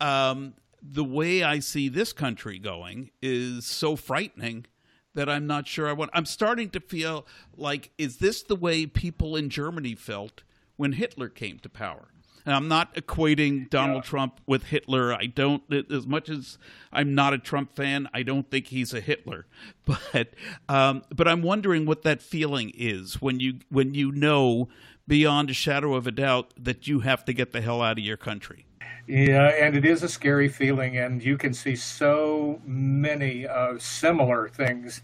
um, 0.00 0.54
the 0.82 1.04
way 1.04 1.42
I 1.42 1.58
see 1.58 1.88
this 1.88 2.12
country 2.12 2.58
going 2.58 3.10
is 3.22 3.66
so 3.66 3.96
frightening 3.96 4.66
that 5.14 5.28
I'm 5.28 5.46
not 5.46 5.66
sure 5.66 5.88
I 5.88 5.92
want. 5.92 6.10
I'm 6.14 6.26
starting 6.26 6.70
to 6.70 6.80
feel 6.80 7.26
like, 7.56 7.90
is 7.98 8.18
this 8.18 8.42
the 8.42 8.56
way 8.56 8.86
people 8.86 9.36
in 9.36 9.50
Germany 9.50 9.94
felt 9.94 10.42
when 10.76 10.92
Hitler 10.92 11.28
came 11.28 11.58
to 11.60 11.68
power? 11.68 12.08
And 12.46 12.54
I'm 12.54 12.68
not 12.68 12.94
equating 12.94 13.68
Donald 13.68 14.04
yeah. 14.04 14.08
Trump 14.08 14.40
with 14.46 14.64
Hitler. 14.64 15.12
I 15.12 15.26
don't, 15.26 15.62
as 15.90 16.06
much 16.06 16.30
as 16.30 16.56
I'm 16.90 17.14
not 17.14 17.34
a 17.34 17.38
Trump 17.38 17.74
fan, 17.76 18.08
I 18.14 18.22
don't 18.22 18.50
think 18.50 18.68
he's 18.68 18.94
a 18.94 19.00
Hitler. 19.00 19.46
But, 19.84 20.34
um, 20.68 21.02
but 21.14 21.26
I'm 21.26 21.42
wondering 21.42 21.84
what 21.84 22.02
that 22.02 22.22
feeling 22.22 22.72
is 22.74 23.22
when 23.22 23.40
you 23.40 23.60
when 23.70 23.94
you 23.94 24.12
know 24.12 24.68
beyond 25.06 25.48
a 25.48 25.54
shadow 25.54 25.94
of 25.94 26.06
a 26.06 26.10
doubt 26.10 26.52
that 26.58 26.86
you 26.86 27.00
have 27.00 27.24
to 27.24 27.32
get 27.32 27.52
the 27.52 27.62
hell 27.62 27.80
out 27.80 27.98
of 27.98 28.04
your 28.04 28.18
country. 28.18 28.66
Yeah, 29.08 29.48
and 29.48 29.74
it 29.74 29.86
is 29.86 30.02
a 30.02 30.08
scary 30.08 30.48
feeling, 30.48 30.98
and 30.98 31.24
you 31.24 31.38
can 31.38 31.54
see 31.54 31.74
so 31.74 32.60
many 32.66 33.46
uh, 33.46 33.78
similar 33.78 34.50
things 34.50 35.00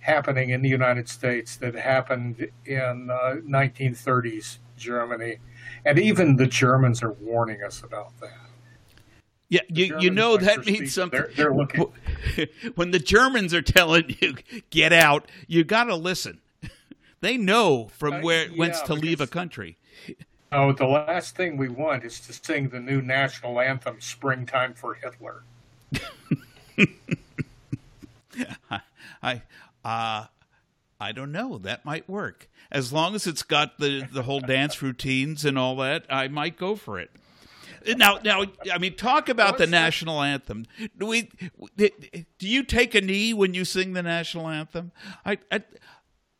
happening 0.00 0.50
in 0.50 0.62
the 0.62 0.68
United 0.68 1.08
States 1.08 1.54
that 1.56 1.76
happened 1.76 2.50
in 2.64 3.08
uh, 3.08 3.36
1930s 3.48 4.58
Germany, 4.76 5.38
and 5.84 5.96
even 5.96 6.34
the 6.34 6.48
Germans 6.48 7.04
are 7.04 7.12
warning 7.12 7.62
us 7.62 7.84
about 7.84 8.18
that. 8.20 8.50
Yeah, 9.48 9.60
you, 9.68 9.96
you 10.00 10.10
know 10.10 10.36
that 10.36 10.66
means 10.66 10.92
something. 10.92 11.20
They're, 11.20 11.30
they're 11.36 11.54
looking. 11.54 11.86
when 12.74 12.90
the 12.90 12.98
Germans 12.98 13.54
are 13.54 13.62
telling 13.62 14.16
you 14.20 14.34
get 14.70 14.92
out, 14.92 15.30
you 15.46 15.62
got 15.62 15.84
to 15.84 15.96
listen. 15.96 16.40
They 17.22 17.38
know 17.38 17.88
from 17.88 18.14
uh, 18.14 18.20
where 18.20 18.44
uh, 18.44 18.48
yeah, 18.50 18.58
whence 18.58 18.82
to 18.82 18.94
leave 18.94 19.22
a 19.22 19.26
country. 19.26 19.78
Oh, 20.56 20.72
the 20.72 20.86
last 20.86 21.36
thing 21.36 21.58
we 21.58 21.68
want 21.68 22.02
is 22.02 22.18
to 22.20 22.32
sing 22.32 22.70
the 22.70 22.80
new 22.80 23.02
national 23.02 23.60
anthem, 23.60 24.00
"Springtime 24.00 24.72
for 24.72 24.94
Hitler." 24.94 25.42
I, 29.22 29.42
uh, 29.84 30.24
I 30.98 31.12
don't 31.12 31.30
know. 31.30 31.58
That 31.58 31.84
might 31.84 32.08
work 32.08 32.48
as 32.72 32.90
long 32.90 33.14
as 33.14 33.26
it's 33.26 33.42
got 33.42 33.78
the 33.78 34.08
the 34.10 34.22
whole 34.22 34.40
dance 34.40 34.80
routines 34.80 35.44
and 35.44 35.58
all 35.58 35.76
that. 35.76 36.06
I 36.08 36.28
might 36.28 36.56
go 36.56 36.74
for 36.74 36.98
it. 36.98 37.10
Now, 37.86 38.18
now, 38.24 38.46
I 38.72 38.78
mean, 38.78 38.96
talk 38.96 39.28
about 39.28 39.52
What's 39.52 39.58
the 39.58 39.66
national 39.66 40.22
anthem. 40.22 40.64
Do 40.96 41.04
we? 41.04 41.28
Do 41.76 41.90
you 42.38 42.62
take 42.62 42.94
a 42.94 43.02
knee 43.02 43.34
when 43.34 43.52
you 43.52 43.66
sing 43.66 43.92
the 43.92 44.02
national 44.02 44.48
anthem? 44.48 44.92
I, 45.22 45.36
I 45.52 45.64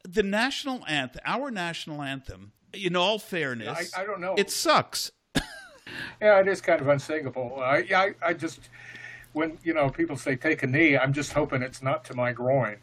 the 0.09 0.23
national 0.23 0.87
anthem, 0.87 1.21
our 1.27 1.51
national 1.51 2.01
anthem, 2.01 2.53
in 2.77 2.97
all 2.97 3.19
fairness, 3.19 3.93
I, 3.97 4.03
I 4.03 4.05
don't 4.05 4.21
know. 4.21 4.35
It 4.37 4.51
sucks. 4.51 5.11
yeah, 6.21 6.41
it 6.41 6.49
is 6.49 6.61
kind 6.61 6.81
of 6.81 6.89
unsingable. 6.89 7.61
I, 7.61 7.85
I, 7.95 8.15
I 8.29 8.33
just, 8.33 8.61
when 9.33 9.59
you 9.63 9.75
know 9.75 9.91
people 9.91 10.17
say 10.17 10.37
take 10.37 10.63
a 10.63 10.67
knee, 10.67 10.97
I'm 10.97 11.13
just 11.13 11.33
hoping 11.33 11.63
it's 11.63 11.83
not 11.83 12.05
to 12.07 12.15
my 12.15 12.33
groin. 12.33 12.79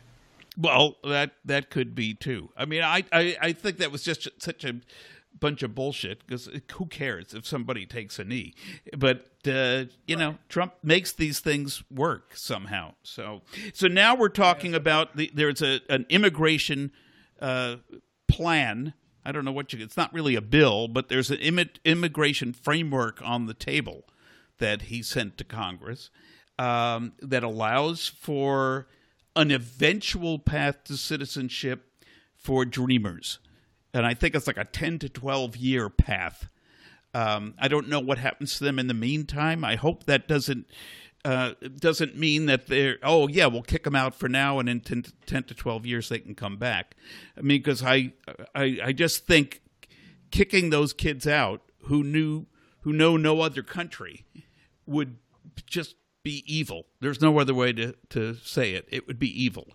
Well, 0.58 0.98
that 1.04 1.32
that 1.46 1.70
could 1.70 1.96
be 1.96 2.14
too. 2.14 2.50
I 2.56 2.66
mean, 2.66 2.84
I 2.84 3.04
I, 3.12 3.36
I 3.42 3.54
think 3.54 3.78
that 3.78 3.92
was 3.92 4.04
just 4.04 4.28
such 4.40 4.64
a 4.64 4.76
bunch 5.40 5.64
of 5.64 5.74
bullshit 5.74 6.26
because 6.26 6.48
who 6.74 6.86
cares 6.86 7.34
if 7.34 7.46
somebody 7.48 7.86
takes 7.86 8.20
a 8.20 8.24
knee? 8.24 8.54
But 8.96 9.26
uh, 9.48 9.86
you 10.08 10.16
know, 10.16 10.38
Trump 10.50 10.74
makes 10.84 11.12
these 11.12 11.40
things 11.40 11.84
work 11.90 12.36
somehow. 12.36 12.94
So 13.04 13.42
so 13.74 13.88
now 13.88 14.16
we're 14.16 14.30
talking 14.30 14.76
about 14.76 15.18
the, 15.18 15.32
there's 15.34 15.62
a 15.62 15.82
an 15.90 16.06
immigration 16.10 16.92
uh, 17.42 17.78
plan. 18.28 18.94
I 19.26 19.32
don't 19.32 19.46
know 19.46 19.52
what 19.52 19.74
you. 19.74 19.84
It's 19.84 19.98
not 19.98 20.14
really 20.14 20.36
a 20.36 20.42
bill, 20.42 20.88
but 20.88 21.10
there's 21.10 21.32
an 21.32 21.38
Im- 21.40 21.70
immigration 21.86 22.54
framework 22.54 23.22
on 23.24 23.46
the 23.46 23.54
table 23.54 24.04
that 24.60 24.84
he 24.84 25.02
sent 25.02 25.38
to 25.38 25.44
Congress 25.44 26.10
um, 26.60 27.14
that 27.22 27.44
allows 27.44 28.08
for 28.08 28.88
an 29.36 29.52
eventual 29.52 30.40
path 30.40 30.84
to 30.86 30.98
citizenship 30.98 31.90
for 32.36 32.66
dreamers, 32.66 33.40
and 33.94 34.06
I 34.06 34.14
think 34.14 34.36
it's 34.36 34.48
like 34.48 34.58
a 34.58 34.66
ten 34.66 35.00
to 35.00 35.10
twelve 35.10 35.56
year 35.56 35.90
path. 35.90 36.50
Um, 37.16 37.54
I 37.60 37.68
don't 37.68 37.90
know 37.90 38.00
what 38.00 38.18
happens 38.18 38.58
to 38.58 38.64
them 38.64 38.80
in 38.80 38.88
the 38.88 38.94
meantime. 38.94 39.64
I 39.64 39.76
hope 39.76 40.06
that 40.06 40.28
doesn't 40.28 40.68
uh, 41.26 41.54
doesn't 41.78 42.18
mean 42.18 42.48
that 42.48 42.68
they're 42.68 42.98
oh 43.02 43.28
yeah 43.28 43.46
we'll 43.46 43.62
kick 43.62 43.84
them 43.84 43.96
out 43.96 44.14
for 44.14 44.28
now 44.28 44.60
and 44.60 44.68
in 44.68 44.82
10 44.82 45.04
to, 45.04 45.14
10 45.26 45.44
to 45.44 45.54
12 45.54 45.86
years 45.86 46.10
they 46.10 46.20
can 46.20 46.36
come 46.36 46.58
back. 46.58 46.96
I 47.38 47.42
mean 47.42 47.60
because 47.60 47.84
I, 47.84 48.14
I 48.54 48.80
i 48.84 48.92
just 48.92 49.26
think 49.26 49.62
kicking 50.32 50.70
those 50.70 50.94
kids 50.94 51.28
out 51.28 51.62
who 51.84 52.04
knew 52.04 52.48
who 52.82 52.92
know 52.92 53.16
no 53.16 53.42
other 53.42 53.64
country 53.64 54.26
would 54.86 55.18
just 55.66 55.96
be 56.24 56.44
evil. 56.48 56.86
There's 57.00 57.22
no 57.22 57.38
other 57.40 57.54
way 57.54 57.74
to 57.74 57.94
to 58.10 58.36
say 58.36 58.74
it. 58.74 58.88
It 58.90 59.08
would 59.08 59.20
be 59.20 59.44
evil. 59.44 59.68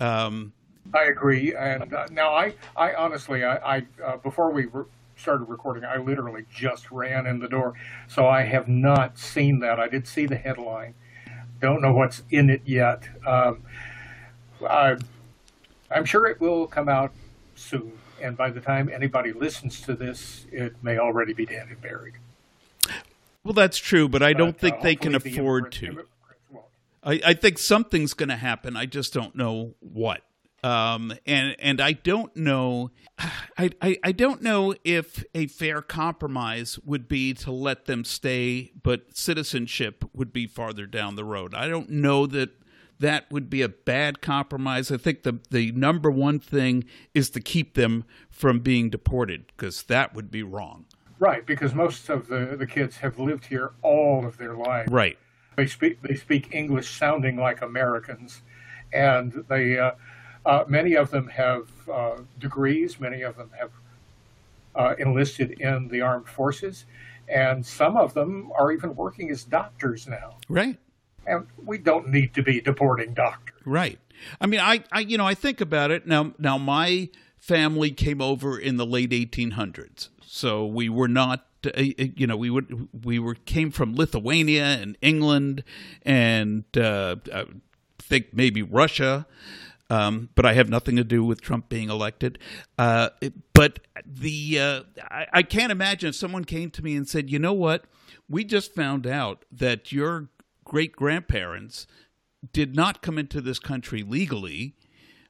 Um, 0.00 0.52
I 0.94 1.04
agree, 1.04 1.54
and 1.54 1.92
uh, 1.92 2.06
now 2.10 2.34
I, 2.34 2.54
I 2.76 2.94
honestly, 2.94 3.44
I, 3.44 3.76
I 3.76 3.86
uh, 4.04 4.16
before 4.16 4.50
we 4.50 4.66
re- 4.66 4.84
started 5.20 5.44
recording, 5.44 5.84
I 5.84 5.98
literally 5.98 6.44
just 6.50 6.90
ran 6.90 7.26
in 7.26 7.38
the 7.38 7.48
door. 7.48 7.74
So 8.08 8.26
I 8.26 8.42
have 8.42 8.68
not 8.68 9.18
seen 9.18 9.60
that. 9.60 9.78
I 9.78 9.88
did 9.88 10.06
see 10.06 10.26
the 10.26 10.36
headline. 10.36 10.94
Don't 11.60 11.82
know 11.82 11.92
what's 11.92 12.22
in 12.30 12.48
it 12.48 12.62
yet. 12.64 13.02
Um, 13.26 13.62
I, 14.66 14.96
I'm 15.90 16.04
sure 16.04 16.26
it 16.26 16.40
will 16.40 16.66
come 16.66 16.88
out 16.88 17.12
soon. 17.54 17.92
And 18.22 18.36
by 18.36 18.50
the 18.50 18.60
time 18.60 18.90
anybody 18.92 19.32
listens 19.32 19.80
to 19.82 19.94
this, 19.94 20.46
it 20.50 20.74
may 20.82 20.98
already 20.98 21.32
be 21.32 21.46
dead 21.46 21.68
and 21.68 21.80
buried. 21.80 22.14
Well, 23.44 23.54
that's 23.54 23.78
true, 23.78 24.08
but 24.08 24.22
I 24.22 24.32
don't 24.32 24.52
But, 24.52 24.60
think 24.60 24.76
uh, 24.76 24.82
they 24.82 24.96
can 24.96 25.12
the 25.12 25.18
afford 25.18 25.72
to. 25.72 26.04
I, 27.02 27.20
I 27.24 27.34
think 27.34 27.58
something's 27.58 28.12
going 28.12 28.28
to 28.28 28.36
happen. 28.36 28.76
I 28.76 28.84
just 28.86 29.14
don't 29.14 29.34
know 29.34 29.74
what. 29.80 30.22
Um, 30.62 31.14
and 31.26 31.56
and 31.58 31.80
I 31.80 31.92
don't 31.92 32.34
know. 32.36 32.90
I, 33.58 33.70
I 33.80 33.98
I 34.04 34.12
don't 34.12 34.42
know 34.42 34.74
if 34.84 35.24
a 35.34 35.46
fair 35.46 35.80
compromise 35.82 36.78
would 36.84 37.08
be 37.08 37.32
to 37.34 37.50
let 37.50 37.86
them 37.86 38.04
stay, 38.04 38.72
but 38.82 39.16
citizenship 39.16 40.04
would 40.12 40.32
be 40.32 40.46
farther 40.46 40.86
down 40.86 41.16
the 41.16 41.24
road. 41.24 41.54
I 41.54 41.68
don't 41.68 41.90
know 41.90 42.26
that 42.26 42.50
that 42.98 43.30
would 43.30 43.48
be 43.48 43.62
a 43.62 43.68
bad 43.68 44.20
compromise. 44.20 44.92
I 44.92 44.98
think 44.98 45.22
the 45.22 45.40
the 45.50 45.72
number 45.72 46.10
one 46.10 46.38
thing 46.38 46.84
is 47.14 47.30
to 47.30 47.40
keep 47.40 47.74
them 47.74 48.04
from 48.28 48.60
being 48.60 48.90
deported 48.90 49.46
because 49.48 49.82
that 49.84 50.14
would 50.14 50.30
be 50.30 50.42
wrong. 50.42 50.84
Right, 51.18 51.44
because 51.44 51.74
most 51.74 52.08
of 52.08 52.28
the, 52.28 52.56
the 52.58 52.66
kids 52.66 52.96
have 52.98 53.18
lived 53.18 53.44
here 53.44 53.72
all 53.82 54.24
of 54.24 54.38
their 54.38 54.54
lives. 54.54 54.90
Right. 54.90 55.18
They 55.56 55.66
speak 55.66 56.00
they 56.02 56.14
speak 56.14 56.54
English 56.54 56.98
sounding 56.98 57.36
like 57.36 57.60
Americans, 57.60 58.42
and 58.92 59.44
they 59.48 59.78
uh, 59.78 59.92
uh, 60.46 60.64
many 60.68 60.94
of 60.94 61.10
them 61.10 61.28
have 61.28 61.68
uh, 61.92 62.18
degrees. 62.38 62.98
Many 62.98 63.22
of 63.22 63.36
them 63.36 63.50
have 63.58 63.70
uh, 64.74 64.94
enlisted 64.98 65.52
in 65.60 65.88
the 65.88 66.00
armed 66.00 66.28
forces, 66.28 66.86
and 67.28 67.64
some 67.64 67.96
of 67.96 68.14
them 68.14 68.50
are 68.58 68.72
even 68.72 68.94
working 68.94 69.30
as 69.30 69.44
doctors 69.44 70.06
now. 70.06 70.36
Right. 70.48 70.78
And 71.26 71.46
we 71.64 71.78
don't 71.78 72.08
need 72.08 72.34
to 72.34 72.42
be 72.42 72.60
deporting 72.60 73.14
doctors. 73.14 73.60
Right. 73.64 73.98
I 74.40 74.46
mean, 74.46 74.60
I, 74.60 74.84
I, 74.90 75.00
you 75.00 75.18
know, 75.18 75.26
I 75.26 75.34
think 75.34 75.60
about 75.60 75.90
it 75.90 76.06
now. 76.06 76.32
Now, 76.38 76.58
my 76.58 77.08
family 77.38 77.90
came 77.90 78.20
over 78.20 78.58
in 78.58 78.76
the 78.76 78.86
late 78.86 79.10
1800s, 79.10 80.08
so 80.24 80.66
we 80.66 80.88
were 80.88 81.08
not, 81.08 81.46
uh, 81.64 81.80
you 81.80 82.26
know, 82.26 82.36
we 82.36 82.50
would 82.50 82.88
we 83.04 83.18
were 83.18 83.34
came 83.34 83.70
from 83.70 83.94
Lithuania 83.94 84.64
and 84.64 84.96
England, 85.00 85.64
and 86.02 86.64
uh, 86.76 87.16
I 87.32 87.44
think 87.98 88.28
maybe 88.32 88.62
Russia. 88.62 89.26
Um, 89.90 90.30
but 90.34 90.46
I 90.46 90.54
have 90.54 90.68
nothing 90.68 90.96
to 90.96 91.04
do 91.04 91.24
with 91.24 91.40
Trump 91.40 91.68
being 91.68 91.90
elected. 91.90 92.38
Uh, 92.78 93.10
but 93.52 93.80
the 94.06 94.58
uh, 94.58 94.82
I, 95.02 95.26
I 95.32 95.42
can't 95.42 95.72
imagine 95.72 96.08
if 96.10 96.14
someone 96.14 96.44
came 96.44 96.70
to 96.70 96.82
me 96.82 96.96
and 96.96 97.08
said, 97.08 97.28
"You 97.28 97.38
know 97.38 97.52
what? 97.52 97.84
We 98.28 98.44
just 98.44 98.74
found 98.74 99.06
out 99.06 99.44
that 99.50 99.90
your 99.90 100.28
great 100.64 100.92
grandparents 100.92 101.86
did 102.52 102.74
not 102.74 103.02
come 103.02 103.18
into 103.18 103.40
this 103.40 103.58
country 103.58 104.02
legally. 104.02 104.76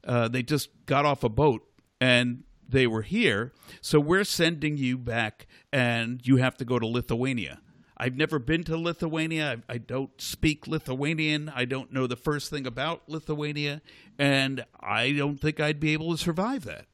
Uh, 0.06 0.28
they 0.28 0.42
just 0.42 0.68
got 0.86 1.04
off 1.04 1.24
a 1.24 1.28
boat 1.28 1.62
and 2.00 2.44
they 2.68 2.86
were 2.86 3.02
here. 3.02 3.52
So 3.80 3.98
we're 4.00 4.24
sending 4.24 4.76
you 4.76 4.96
back, 4.96 5.46
and 5.72 6.20
you 6.24 6.36
have 6.36 6.56
to 6.58 6.64
go 6.64 6.78
to 6.78 6.86
Lithuania. 6.86 7.60
I've 8.00 8.16
never 8.16 8.38
been 8.38 8.64
to 8.64 8.78
Lithuania. 8.78 9.60
I, 9.68 9.74
I 9.74 9.78
don't 9.78 10.18
speak 10.18 10.66
Lithuanian. 10.66 11.52
I 11.54 11.66
don't 11.66 11.92
know 11.92 12.06
the 12.06 12.16
first 12.16 12.48
thing 12.48 12.66
about 12.66 13.02
Lithuania, 13.08 13.82
and 14.18 14.64
I 14.80 15.12
don't 15.12 15.38
think 15.38 15.60
I'd 15.60 15.78
be 15.78 15.92
able 15.92 16.10
to 16.12 16.16
survive 16.16 16.64
that. 16.64 16.86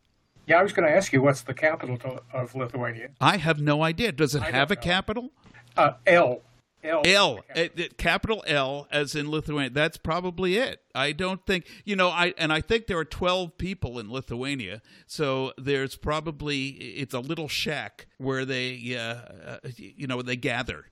Yeah, 0.49 0.59
I 0.59 0.65
was 0.65 0.73
going 0.73 0.89
to 0.89 0.95
ask 0.95 1.13
you 1.13 1.23
what's 1.23 1.43
the 1.43 1.55
capital 1.55 1.97
to, 1.99 2.23
of 2.33 2.57
Lithuania? 2.57 3.11
I 3.21 3.37
have 3.37 3.61
no 3.61 3.85
idea. 3.85 4.11
Does 4.11 4.35
it 4.35 4.43
I 4.43 4.51
have 4.51 4.73
a 4.73 4.77
capital? 4.77 5.31
Uh, 5.77 5.93
L. 6.09 6.43
L. 6.83 7.03
L, 7.05 7.41
uh, 7.55 7.67
capital 7.99 8.45
L, 8.47 8.87
as 8.91 9.15
in 9.15 9.31
Lithuania. 9.31 9.71
That's 9.71 9.97
probably 9.97 10.57
it. 10.57 10.83
I 10.95 11.13
don't 11.13 11.45
think 11.47 11.67
you 11.85 11.97
know. 11.97 12.09
I 12.09 12.35
and 12.39 12.53
I 12.53 12.61
think 12.61 12.87
there 12.87 12.99
are 12.99 13.05
twelve 13.05 13.59
people 13.59 13.99
in 13.99 14.11
Lithuania, 14.11 14.83
so 15.07 15.53
there's 15.59 15.97
probably 15.97 16.69
it's 16.69 17.15
a 17.15 17.21
little 17.21 17.49
shack 17.49 18.07
where 18.19 18.45
they, 18.45 18.97
uh, 18.97 19.55
uh, 19.55 19.59
you 19.77 20.07
know, 20.07 20.23
they 20.23 20.37
gather, 20.37 20.87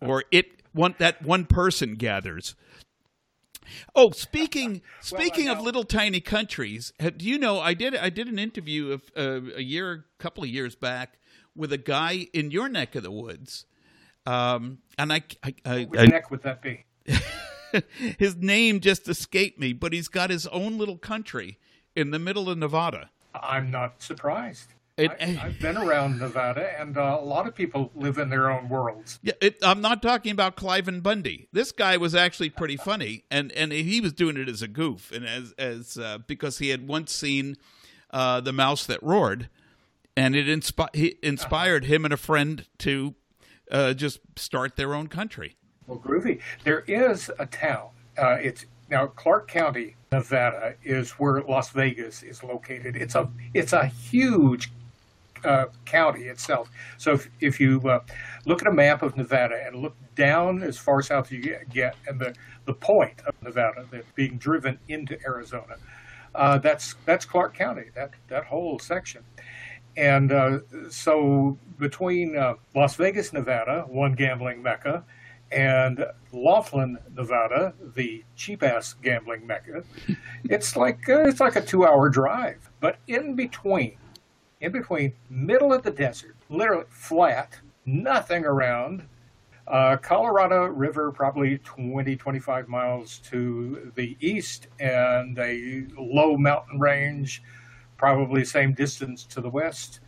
or 0.00 0.24
it 0.30 0.62
one 0.72 0.94
that 0.98 1.22
one 1.22 1.44
person 1.44 1.94
gathers. 1.94 2.54
Oh, 3.94 4.10
speaking 4.10 4.82
speaking 5.00 5.48
of 5.48 5.60
little 5.60 5.84
tiny 5.84 6.20
countries, 6.20 6.92
do 6.98 7.24
you 7.24 7.38
know 7.38 7.60
I 7.60 7.74
did 7.74 7.94
I 7.94 8.10
did 8.10 8.28
an 8.28 8.38
interview 8.38 8.92
of 8.92 9.02
uh, 9.16 9.54
a 9.56 9.62
year, 9.62 10.04
a 10.18 10.22
couple 10.22 10.44
of 10.44 10.50
years 10.50 10.74
back 10.74 11.18
with 11.54 11.72
a 11.72 11.78
guy 11.78 12.28
in 12.32 12.50
your 12.50 12.68
neck 12.68 12.94
of 12.94 13.02
the 13.02 13.10
woods, 13.10 13.66
um, 14.26 14.78
and 14.96 15.12
I, 15.12 15.22
I, 15.42 15.54
I, 15.64 15.84
Which 15.84 16.00
I 16.00 16.04
neck 16.04 16.30
would 16.30 16.42
that 16.42 16.62
be? 16.62 16.84
his 18.18 18.36
name 18.36 18.80
just 18.80 19.08
escaped 19.08 19.58
me, 19.58 19.72
but 19.72 19.92
he's 19.92 20.08
got 20.08 20.30
his 20.30 20.46
own 20.48 20.78
little 20.78 20.98
country 20.98 21.58
in 21.96 22.10
the 22.10 22.18
middle 22.18 22.48
of 22.48 22.58
Nevada. 22.58 23.10
I'm 23.34 23.70
not 23.70 24.02
surprised. 24.02 24.74
It- 24.98 25.10
I, 25.20 25.40
I've 25.46 25.60
been 25.60 25.76
around 25.76 26.18
Nevada, 26.18 26.78
and 26.80 26.98
uh, 26.98 27.18
a 27.20 27.24
lot 27.24 27.46
of 27.46 27.54
people 27.54 27.90
live 27.94 28.18
in 28.18 28.28
their 28.30 28.50
own 28.50 28.68
worlds. 28.68 29.18
Yeah, 29.22 29.34
it, 29.40 29.56
I'm 29.62 29.80
not 29.80 30.02
talking 30.02 30.32
about 30.32 30.56
Cliven 30.56 31.02
Bundy. 31.02 31.48
This 31.52 31.72
guy 31.72 31.96
was 31.96 32.14
actually 32.14 32.50
pretty 32.50 32.76
funny, 32.90 33.24
and 33.30 33.52
and 33.52 33.72
he 33.72 34.00
was 34.00 34.12
doing 34.12 34.36
it 34.36 34.48
as 34.48 34.60
a 34.60 34.68
goof, 34.68 35.12
and 35.12 35.24
as 35.24 35.52
as 35.58 35.96
uh, 35.96 36.18
because 36.26 36.58
he 36.58 36.68
had 36.70 36.88
once 36.88 37.12
seen 37.12 37.56
uh, 38.10 38.40
the 38.40 38.52
Mouse 38.52 38.86
That 38.86 39.02
Roared, 39.02 39.48
and 40.16 40.34
it 40.34 40.46
inspi- 40.46 40.94
he 40.94 41.16
inspired 41.22 41.84
him 41.84 42.04
and 42.04 42.12
a 42.12 42.18
friend 42.18 42.66
to 42.78 43.14
uh, 43.70 43.94
just 43.94 44.18
start 44.36 44.76
their 44.76 44.94
own 44.94 45.06
country. 45.06 45.56
Well, 45.86 45.98
groovy. 45.98 46.40
There 46.64 46.80
is 46.80 47.30
a 47.38 47.46
town. 47.46 47.90
Uh, 48.20 48.36
it's 48.40 48.66
now 48.90 49.06
Clark 49.06 49.48
County, 49.48 49.94
Nevada, 50.10 50.74
is 50.82 51.12
where 51.12 51.42
Las 51.42 51.70
Vegas 51.70 52.22
is 52.22 52.42
located. 52.42 52.96
It's 52.96 53.14
a 53.14 53.30
it's 53.54 53.72
a 53.72 53.86
huge 53.86 54.72
uh, 55.44 55.66
county 55.84 56.24
itself. 56.24 56.70
So 56.96 57.12
if, 57.12 57.30
if 57.40 57.60
you 57.60 57.80
uh, 57.88 58.00
look 58.46 58.62
at 58.62 58.68
a 58.68 58.72
map 58.72 59.02
of 59.02 59.16
Nevada 59.16 59.62
and 59.66 59.76
look 59.76 59.96
down 60.14 60.62
as 60.62 60.78
far 60.78 61.02
south 61.02 61.26
as 61.26 61.32
you 61.32 61.58
get, 61.70 61.96
and 62.06 62.20
the, 62.20 62.34
the 62.64 62.74
point 62.74 63.20
of 63.26 63.34
Nevada 63.42 63.86
that's 63.90 64.10
being 64.14 64.38
driven 64.38 64.78
into 64.88 65.18
Arizona, 65.26 65.76
uh, 66.34 66.58
that's 66.58 66.94
that's 67.04 67.24
Clark 67.24 67.54
County. 67.54 67.86
That 67.94 68.12
that 68.28 68.44
whole 68.44 68.78
section. 68.78 69.24
And 69.96 70.30
uh, 70.30 70.60
so 70.90 71.58
between 71.78 72.36
uh, 72.36 72.54
Las 72.74 72.94
Vegas, 72.94 73.32
Nevada, 73.32 73.84
one 73.88 74.12
gambling 74.12 74.62
mecca, 74.62 75.04
and 75.50 76.04
Laughlin, 76.32 76.98
Nevada, 77.16 77.74
the 77.94 78.24
cheap 78.36 78.62
ass 78.62 78.94
gambling 79.02 79.46
mecca, 79.46 79.82
it's 80.44 80.76
like 80.76 81.00
it's 81.08 81.40
like 81.40 81.56
a 81.56 81.60
two 81.60 81.84
hour 81.84 82.08
drive. 82.08 82.70
But 82.80 82.98
in 83.08 83.34
between, 83.34 83.96
in 84.60 84.72
between, 84.72 85.12
middle 85.30 85.72
of 85.72 85.82
the 85.82 85.90
desert, 85.90 86.36
literally 86.48 86.84
flat, 86.88 87.58
nothing 87.86 88.44
around. 88.44 89.06
Uh, 89.66 89.96
Colorado 89.98 90.64
River, 90.66 91.12
probably 91.12 91.58
20, 91.58 92.16
25 92.16 92.68
miles 92.68 93.18
to 93.18 93.92
the 93.96 94.16
east, 94.20 94.68
and 94.80 95.38
a 95.38 95.84
low 95.96 96.36
mountain 96.36 96.80
range, 96.80 97.42
probably 97.96 98.44
same 98.44 98.72
distance 98.72 99.24
to 99.24 99.40
the 99.40 99.50
west. 99.50 100.00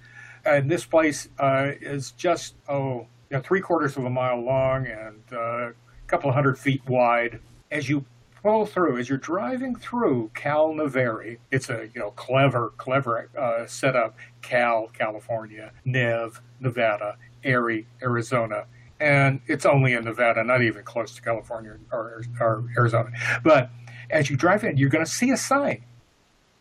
And 0.44 0.70
this 0.70 0.86
place 0.86 1.28
uh, 1.38 1.72
is 1.80 2.12
just, 2.12 2.54
oh, 2.68 3.06
you 3.30 3.36
know, 3.36 3.40
three 3.40 3.60
quarters 3.60 3.96
of 3.96 4.04
a 4.04 4.10
mile 4.10 4.40
long 4.40 4.86
and 4.86 5.22
uh, 5.32 5.68
a 5.68 5.72
couple 6.06 6.30
of 6.30 6.34
hundred 6.34 6.58
feet 6.58 6.82
wide. 6.88 7.40
As 7.70 7.88
you 7.88 8.04
pull 8.42 8.66
through, 8.66 8.98
as 8.98 9.08
you're 9.08 9.18
driving 9.18 9.76
through 9.76 10.30
Cal-Nev-Ari, 10.34 11.38
it's 11.50 11.70
a 11.70 11.88
you 11.94 12.00
know 12.00 12.10
clever, 12.12 12.72
clever 12.76 13.28
uh, 13.38 13.66
setup. 13.66 14.16
Cal, 14.42 14.88
California, 14.92 15.72
Nev, 15.84 16.40
Nevada, 16.60 17.16
Ari, 17.44 17.86
Arizona, 18.02 18.66
and 18.98 19.40
it's 19.46 19.66
only 19.66 19.92
in 19.92 20.04
Nevada, 20.04 20.42
not 20.44 20.62
even 20.62 20.82
close 20.82 21.14
to 21.14 21.22
California 21.22 21.76
or, 21.92 22.22
or 22.40 22.64
Arizona. 22.76 23.10
But 23.42 23.70
as 24.10 24.30
you 24.30 24.36
drive 24.36 24.64
in, 24.64 24.76
you're 24.76 24.88
going 24.90 25.04
to 25.04 25.10
see 25.10 25.30
a 25.30 25.36
sign 25.36 25.84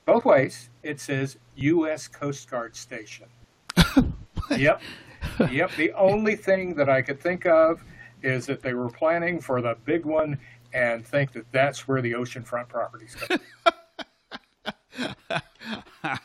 both 0.06 0.26
ways. 0.26 0.70
It 0.82 1.00
says 1.00 1.38
U.S. 1.56 2.08
Coast 2.08 2.50
Guard 2.50 2.76
Station. 2.76 3.28
yep, 4.58 4.82
yep. 5.52 5.72
The 5.78 5.92
only 5.94 6.36
thing 6.36 6.74
that 6.76 6.90
I 6.90 7.02
could 7.02 7.20
think 7.20 7.46
of 7.46 7.84
is 8.24 8.46
that 8.48 8.62
they 8.62 8.74
were 8.74 8.90
planning 8.90 9.40
for 9.40 9.62
the 9.62 9.78
big 9.86 10.06
one 10.06 10.38
and 10.74 11.06
think 11.06 11.34
that 11.34 11.52
that's 11.52 11.88
where 11.88 12.02
the 12.02 12.14
oceanfront 12.14 12.70
properties 12.70 13.16
go. 13.16 13.38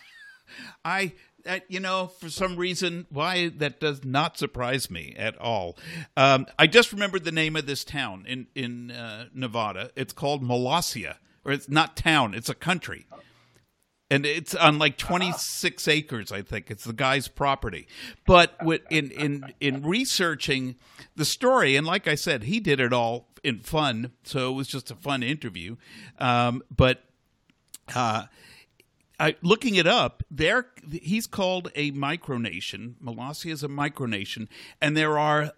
I, 0.84 1.12
uh, 1.46 1.60
you 1.68 1.80
know, 1.80 2.08
for 2.18 2.28
some 2.28 2.56
reason, 2.56 3.06
why 3.10 3.48
that 3.48 3.80
does 3.80 4.04
not 4.04 4.36
surprise 4.38 4.90
me 4.90 5.14
at 5.16 5.36
all. 5.38 5.76
Um, 6.16 6.46
I 6.58 6.66
just 6.66 6.92
remembered 6.92 7.24
the 7.24 7.32
name 7.32 7.56
of 7.56 7.66
this 7.66 7.84
town 7.84 8.24
in 8.26 8.46
in 8.54 8.90
uh, 8.90 9.26
Nevada. 9.34 9.90
It's 9.96 10.12
called 10.12 10.42
Molossia, 10.42 11.16
or 11.44 11.52
it's 11.52 11.68
not 11.68 11.96
town; 11.96 12.34
it's 12.34 12.48
a 12.48 12.54
country, 12.54 13.06
and 14.14 14.24
it's 14.24 14.54
on 14.54 14.78
like 14.78 14.96
twenty 14.96 15.32
six 15.32 15.88
acres. 15.88 16.30
I 16.30 16.42
think 16.42 16.70
it's 16.70 16.84
the 16.84 16.92
guy's 16.92 17.26
property. 17.26 17.88
But 18.26 18.56
in 18.90 19.10
in 19.10 19.52
in 19.60 19.82
researching 19.82 20.76
the 21.16 21.24
story, 21.24 21.74
and 21.74 21.86
like 21.86 22.06
I 22.06 22.14
said, 22.14 22.44
he 22.44 22.60
did 22.60 22.78
it 22.78 22.92
all 22.92 23.28
in 23.42 23.58
fun, 23.58 24.12
so 24.22 24.50
it 24.50 24.54
was 24.54 24.68
just 24.68 24.90
a 24.90 24.94
fun 24.94 25.22
interview. 25.22 25.76
Um, 26.18 26.62
but 26.74 27.04
uh, 27.94 28.26
I, 29.18 29.36
looking 29.42 29.74
it 29.74 29.86
up, 29.86 30.22
there 30.30 30.66
he's 30.92 31.26
called 31.26 31.70
a 31.74 31.90
micronation. 31.92 32.94
Molossia 33.02 33.50
is 33.50 33.64
a 33.64 33.68
micronation, 33.68 34.46
and 34.80 34.96
there 34.96 35.18
are 35.18 35.52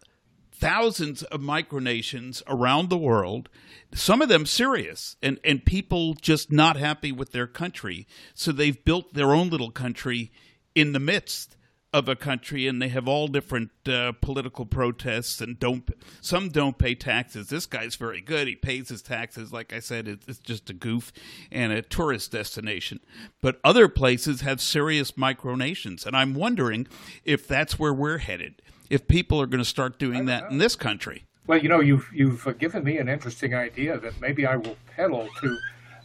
thousands 0.58 1.22
of 1.24 1.40
micronations 1.40 2.42
around 2.46 2.88
the 2.88 2.98
world. 2.98 3.48
Some 3.94 4.20
of 4.20 4.28
them 4.28 4.46
serious, 4.46 5.16
and 5.22 5.38
and 5.44 5.64
people 5.64 6.14
just 6.14 6.50
not 6.50 6.76
happy 6.76 7.12
with 7.12 7.32
their 7.32 7.46
country, 7.46 8.06
so 8.34 8.52
they've 8.52 8.84
built 8.84 9.14
their 9.14 9.32
own 9.32 9.48
little 9.48 9.70
country 9.70 10.32
in 10.74 10.92
the 10.92 11.00
midst 11.00 11.56
of 11.96 12.08
a 12.10 12.16
country 12.16 12.66
and 12.66 12.82
they 12.82 12.88
have 12.88 13.08
all 13.08 13.26
different 13.26 13.70
uh, 13.88 14.12
political 14.20 14.66
protests 14.66 15.40
and 15.40 15.58
don't 15.58 15.88
some 16.20 16.50
don't 16.50 16.76
pay 16.76 16.94
taxes. 16.94 17.48
This 17.48 17.64
guy's 17.64 17.94
very 17.94 18.20
good. 18.20 18.48
He 18.48 18.54
pays 18.54 18.90
his 18.90 19.00
taxes. 19.00 19.50
Like 19.50 19.72
i 19.72 19.78
said 19.78 20.06
it's, 20.06 20.26
it's 20.28 20.38
just 20.38 20.68
a 20.68 20.74
goof 20.74 21.10
and 21.50 21.72
a 21.72 21.80
tourist 21.80 22.32
destination. 22.32 23.00
But 23.40 23.60
other 23.64 23.88
places 23.88 24.42
have 24.42 24.60
serious 24.60 25.12
micronations 25.12 26.04
and 26.04 26.14
i'm 26.14 26.34
wondering 26.34 26.86
if 27.24 27.48
that's 27.48 27.78
where 27.78 27.94
we're 27.94 28.18
headed 28.18 28.60
if 28.90 29.06
people 29.08 29.40
are 29.40 29.46
going 29.46 29.62
to 29.62 29.68
start 29.68 29.98
doing 29.98 30.26
that 30.26 30.44
know. 30.44 30.50
in 30.50 30.58
this 30.58 30.76
country 30.76 31.24
well 31.46 31.58
you 31.58 31.68
know 31.68 31.80
you've 31.80 32.08
you've 32.12 32.46
given 32.58 32.84
me 32.84 32.98
an 32.98 33.08
interesting 33.08 33.54
idea 33.54 33.98
that 33.98 34.18
maybe 34.20 34.46
i 34.46 34.56
will 34.56 34.76
peddle 34.94 35.28
to 35.40 35.58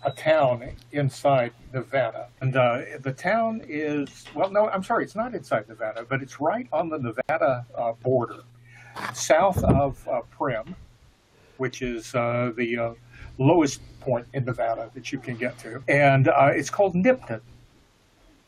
a 0.03 0.11
town 0.11 0.67
inside 0.91 1.53
Nevada. 1.73 2.27
And 2.41 2.55
uh, 2.55 2.81
the 3.01 3.13
town 3.13 3.61
is, 3.67 4.25
well, 4.33 4.49
no, 4.49 4.69
I'm 4.69 4.83
sorry, 4.83 5.03
it's 5.03 5.15
not 5.15 5.35
inside 5.35 5.67
Nevada, 5.67 6.05
but 6.07 6.21
it's 6.21 6.39
right 6.41 6.67
on 6.71 6.89
the 6.89 6.97
Nevada 6.97 7.65
uh, 7.75 7.93
border, 7.93 8.41
south 9.13 9.63
of 9.63 10.07
uh, 10.07 10.21
Primm, 10.37 10.75
which 11.57 11.81
is 11.81 12.15
uh, 12.15 12.51
the 12.55 12.77
uh, 12.77 12.93
lowest 13.37 13.81
point 13.99 14.27
in 14.33 14.45
Nevada 14.45 14.89
that 14.93 15.11
you 15.11 15.19
can 15.19 15.37
get 15.37 15.57
to. 15.59 15.83
And 15.87 16.27
uh, 16.27 16.51
it's 16.51 16.69
called 16.69 16.95
Nipton, 16.95 17.41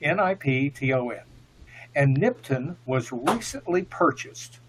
N 0.01 0.19
I 0.19 0.33
P 0.35 0.69
T 0.69 0.93
O 0.93 1.09
N. 1.09 1.21
And 1.95 2.17
Nipton 2.17 2.75
was 2.85 3.11
recently 3.11 3.83
purchased. 3.83 4.59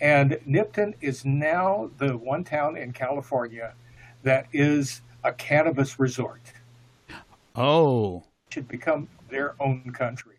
And 0.00 0.32
Nipton 0.48 0.94
is 1.00 1.24
now 1.24 1.90
the 1.98 2.16
one 2.16 2.44
town 2.44 2.76
in 2.76 2.92
California 2.92 3.74
that 4.22 4.46
is 4.52 5.00
a 5.22 5.32
cannabis 5.32 5.98
resort. 6.00 6.40
Oh. 7.54 8.24
Should 8.50 8.68
become 8.68 9.08
their 9.28 9.54
own 9.60 9.92
country. 9.92 10.36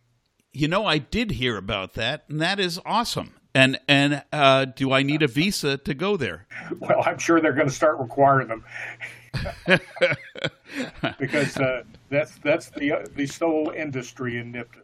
You 0.51 0.67
know, 0.67 0.85
I 0.85 0.97
did 0.99 1.31
hear 1.31 1.57
about 1.57 1.93
that, 1.93 2.25
and 2.29 2.39
that 2.41 2.59
is 2.59 2.79
awesome. 2.85 3.35
And 3.55 3.79
and 3.87 4.23
uh, 4.31 4.65
do 4.65 4.91
I 4.91 5.03
need 5.03 5.21
a 5.21 5.27
visa 5.27 5.77
to 5.77 5.93
go 5.93 6.17
there? 6.17 6.47
Well, 6.79 7.03
I'm 7.05 7.19
sure 7.19 7.39
they're 7.39 7.53
going 7.53 7.67
to 7.67 7.73
start 7.73 7.99
requiring 7.99 8.47
them 8.47 8.63
because 11.19 11.57
uh, 11.57 11.83
that's 12.09 12.35
that's 12.37 12.69
the 12.69 12.91
uh, 12.91 13.05
the 13.15 13.27
sole 13.27 13.71
industry 13.75 14.37
in 14.37 14.53
Nipton. 14.53 14.82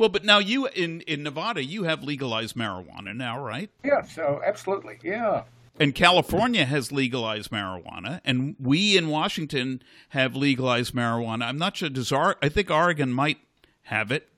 Well, 0.00 0.08
but 0.08 0.24
now 0.24 0.38
you 0.38 0.66
in 0.66 1.02
in 1.02 1.22
Nevada, 1.22 1.62
you 1.62 1.84
have 1.84 2.02
legalized 2.02 2.56
marijuana 2.56 3.14
now, 3.14 3.38
right? 3.38 3.70
Yeah. 3.84 4.00
So 4.02 4.40
absolutely, 4.44 4.98
yeah 5.02 5.42
and 5.80 5.94
California 5.94 6.66
has 6.66 6.92
legalized 6.92 7.50
marijuana, 7.50 8.20
and 8.24 8.54
we 8.60 8.96
in 8.98 9.08
Washington 9.08 9.82
have 10.10 10.36
legalized 10.36 10.94
marijuana. 10.94 11.44
I'm 11.44 11.58
not 11.58 11.78
sure. 11.78 11.88
Does 11.88 12.12
Ar- 12.12 12.36
I 12.42 12.50
think 12.50 12.70
Oregon 12.70 13.12
might 13.12 13.38
have 13.84 14.12
it, 14.12 14.28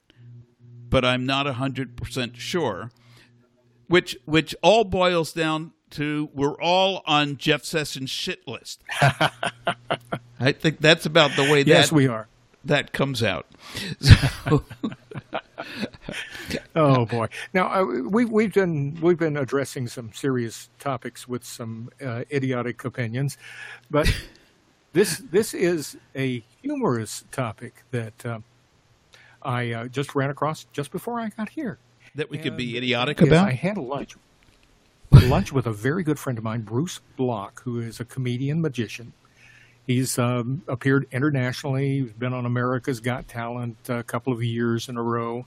but 0.88 1.04
I'm 1.04 1.26
not 1.26 1.46
hundred 1.46 1.96
percent 1.96 2.36
sure. 2.36 2.90
Which 3.88 4.16
which 4.24 4.54
all 4.62 4.84
boils 4.84 5.32
down 5.32 5.72
to 5.90 6.30
we're 6.32 6.60
all 6.60 7.02
on 7.06 7.36
Jeff 7.36 7.64
Sessions' 7.64 8.10
shit 8.10 8.46
list. 8.46 8.82
I 10.40 10.52
think 10.52 10.80
that's 10.80 11.06
about 11.06 11.36
the 11.36 11.42
way 11.42 11.62
that 11.62 11.68
yes 11.68 11.92
we 11.92 12.06
are 12.06 12.28
that 12.64 12.92
comes 12.92 13.22
out. 13.22 13.46
So, 14.00 14.64
oh 16.76 17.06
boy! 17.06 17.28
Now 17.52 17.72
uh, 17.72 17.84
we, 17.84 18.24
we've 18.24 18.52
been 18.52 18.98
we've 19.00 19.18
been 19.18 19.36
addressing 19.36 19.88
some 19.88 20.12
serious 20.12 20.70
topics 20.78 21.26
with 21.26 21.44
some 21.44 21.90
uh, 22.04 22.24
idiotic 22.30 22.84
opinions, 22.84 23.38
but 23.90 24.12
this 24.92 25.18
this 25.30 25.54
is 25.54 25.96
a 26.14 26.44
humorous 26.62 27.24
topic 27.30 27.84
that 27.90 28.26
uh, 28.26 28.38
I 29.42 29.72
uh, 29.72 29.88
just 29.88 30.14
ran 30.14 30.30
across 30.30 30.64
just 30.72 30.90
before 30.90 31.20
I 31.20 31.30
got 31.30 31.48
here. 31.48 31.78
That 32.14 32.30
we 32.30 32.36
and 32.36 32.44
could 32.44 32.56
be 32.56 32.76
idiotic 32.76 33.20
about. 33.20 33.48
I 33.48 33.52
had 33.52 33.76
a 33.76 33.82
lunch 33.82 34.16
lunch 35.26 35.52
with 35.52 35.66
a 35.66 35.72
very 35.72 36.02
good 36.02 36.18
friend 36.18 36.38
of 36.38 36.44
mine, 36.44 36.62
Bruce 36.62 37.00
Block, 37.16 37.62
who 37.62 37.80
is 37.80 38.00
a 38.00 38.04
comedian 38.04 38.60
magician. 38.60 39.12
He's 39.86 40.18
um, 40.18 40.62
appeared 40.68 41.06
internationally. 41.10 42.00
He's 42.02 42.12
been 42.12 42.32
on 42.32 42.46
America's 42.46 43.00
Got 43.00 43.26
Talent 43.28 43.76
a 43.88 44.02
couple 44.02 44.32
of 44.32 44.42
years 44.42 44.88
in 44.88 44.96
a 44.96 45.02
row. 45.02 45.46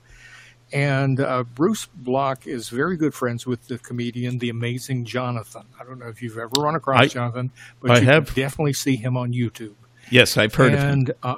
And 0.74 1.20
uh, 1.20 1.44
Bruce 1.44 1.86
Block 1.86 2.48
is 2.48 2.70
very 2.70 2.98
good 2.98 3.14
friends 3.14 3.46
with 3.46 3.68
the 3.68 3.78
comedian, 3.78 4.40
the 4.40 4.50
amazing 4.50 5.06
Jonathan. 5.06 5.64
I 5.80 5.84
don't 5.84 6.00
know 6.00 6.08
if 6.08 6.22
you've 6.22 6.38
ever 6.38 6.52
run 6.58 6.76
across 6.76 7.02
I, 7.02 7.08
Jonathan, 7.08 7.52
but 7.82 7.92
I 7.92 8.00
you 8.00 8.06
have. 8.08 8.34
definitely 8.34 8.74
see 8.74 8.96
him 8.96 9.16
on 9.16 9.32
YouTube. 9.32 9.76
Yes, 10.10 10.38
I've 10.38 10.54
heard 10.54 10.74
and, 10.74 11.10
of 11.10 11.16
him. 11.16 11.22
Uh, 11.24 11.36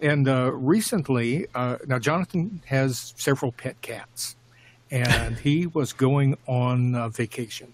and 0.00 0.28
uh, 0.28 0.52
recently, 0.52 1.46
uh, 1.54 1.76
now 1.86 1.98
Jonathan 1.98 2.60
has 2.66 3.14
several 3.16 3.52
pet 3.52 3.80
cats, 3.80 4.36
and 4.90 5.38
he 5.38 5.66
was 5.66 5.92
going 5.92 6.36
on 6.46 6.94
uh, 6.94 7.08
vacation. 7.08 7.72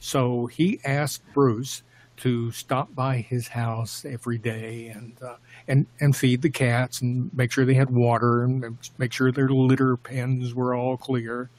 So 0.00 0.46
he 0.46 0.80
asked 0.84 1.22
Bruce 1.32 1.82
to 2.20 2.52
stop 2.52 2.94
by 2.94 3.16
his 3.16 3.48
house 3.48 4.04
every 4.04 4.38
day 4.38 4.88
and 4.88 5.16
uh, 5.22 5.36
and 5.66 5.86
and 6.00 6.14
feed 6.14 6.42
the 6.42 6.50
cats 6.50 7.00
and 7.00 7.32
make 7.34 7.50
sure 7.50 7.64
they 7.64 7.74
had 7.74 7.90
water 7.90 8.42
and 8.42 8.78
make 8.98 9.12
sure 9.12 9.32
their 9.32 9.48
litter 9.48 9.96
pens 9.96 10.54
were 10.54 10.74
all 10.74 10.96
clear. 10.96 11.50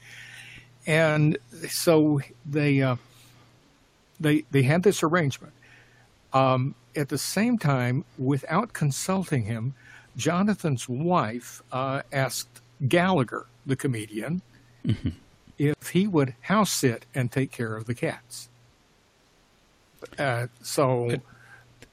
And 0.86 1.36
so 1.68 2.20
they 2.46 2.80
uh, 2.82 2.96
they 4.20 4.44
they 4.50 4.62
had 4.62 4.82
this 4.82 5.02
arrangement. 5.02 5.52
Um, 6.32 6.74
at 6.94 7.08
the 7.08 7.18
same 7.18 7.58
time, 7.58 8.04
without 8.18 8.72
consulting 8.72 9.44
him, 9.44 9.74
Jonathan's 10.16 10.88
wife 10.88 11.62
uh, 11.72 12.02
asked 12.12 12.60
Gallagher, 12.86 13.46
the 13.66 13.76
comedian, 13.76 14.42
mm-hmm. 14.84 15.10
if 15.58 15.88
he 15.88 16.06
would 16.06 16.34
house 16.42 16.72
sit 16.72 17.06
and 17.14 17.30
take 17.30 17.50
care 17.50 17.76
of 17.76 17.86
the 17.86 17.94
cats. 17.94 18.48
Uh, 20.18 20.46
so 20.62 21.16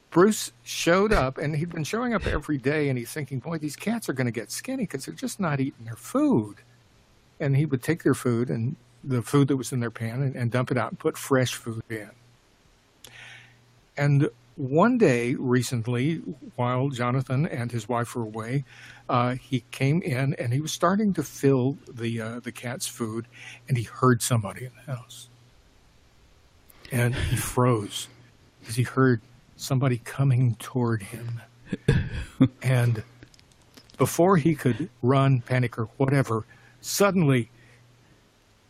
Bruce 0.09 0.51
showed 0.63 1.13
up, 1.13 1.37
and 1.37 1.55
he'd 1.55 1.69
been 1.69 1.83
showing 1.83 2.13
up 2.13 2.25
every 2.25 2.57
day, 2.57 2.89
and 2.89 2.97
he's 2.97 3.11
thinking, 3.11 3.39
boy, 3.39 3.57
these 3.57 3.75
cats 3.75 4.09
are 4.09 4.13
going 4.13 4.25
to 4.25 4.31
get 4.31 4.51
skinny 4.51 4.83
because 4.83 5.05
they're 5.05 5.13
just 5.13 5.39
not 5.39 5.59
eating 5.59 5.85
their 5.85 5.95
food. 5.95 6.57
And 7.39 7.55
he 7.55 7.65
would 7.65 7.83
take 7.83 8.03
their 8.03 8.15
food 8.15 8.49
and 8.49 8.75
the 9.03 9.21
food 9.21 9.47
that 9.47 9.57
was 9.57 9.71
in 9.71 9.79
their 9.79 9.91
pan 9.91 10.21
and, 10.21 10.35
and 10.35 10.51
dump 10.51 10.71
it 10.71 10.77
out 10.77 10.91
and 10.91 10.99
put 10.99 11.17
fresh 11.17 11.53
food 11.53 11.83
in. 11.89 12.09
And 13.95 14.29
one 14.55 14.97
day 14.97 15.35
recently, 15.35 16.15
while 16.55 16.89
Jonathan 16.89 17.45
and 17.45 17.71
his 17.71 17.87
wife 17.87 18.15
were 18.15 18.23
away, 18.23 18.65
uh, 19.07 19.35
he 19.35 19.63
came 19.71 20.01
in 20.01 20.33
and 20.33 20.53
he 20.53 20.59
was 20.59 20.71
starting 20.71 21.13
to 21.13 21.23
fill 21.23 21.77
the 21.89 22.19
uh, 22.19 22.39
the 22.41 22.51
cat's 22.51 22.87
food, 22.87 23.25
and 23.67 23.77
he 23.77 23.83
heard 23.83 24.21
somebody 24.21 24.65
in 24.65 24.71
the 24.85 24.93
house 24.93 25.28
and 26.91 27.15
he 27.15 27.35
froze 27.35 28.07
because 28.59 28.75
he 28.75 28.83
heard 28.83 29.21
somebody 29.55 29.97
coming 29.99 30.55
toward 30.59 31.03
him. 31.03 31.41
and 32.61 33.03
before 33.97 34.37
he 34.37 34.55
could 34.55 34.89
run, 35.01 35.41
panic, 35.41 35.77
or 35.77 35.85
whatever, 35.97 36.45
suddenly 36.81 37.49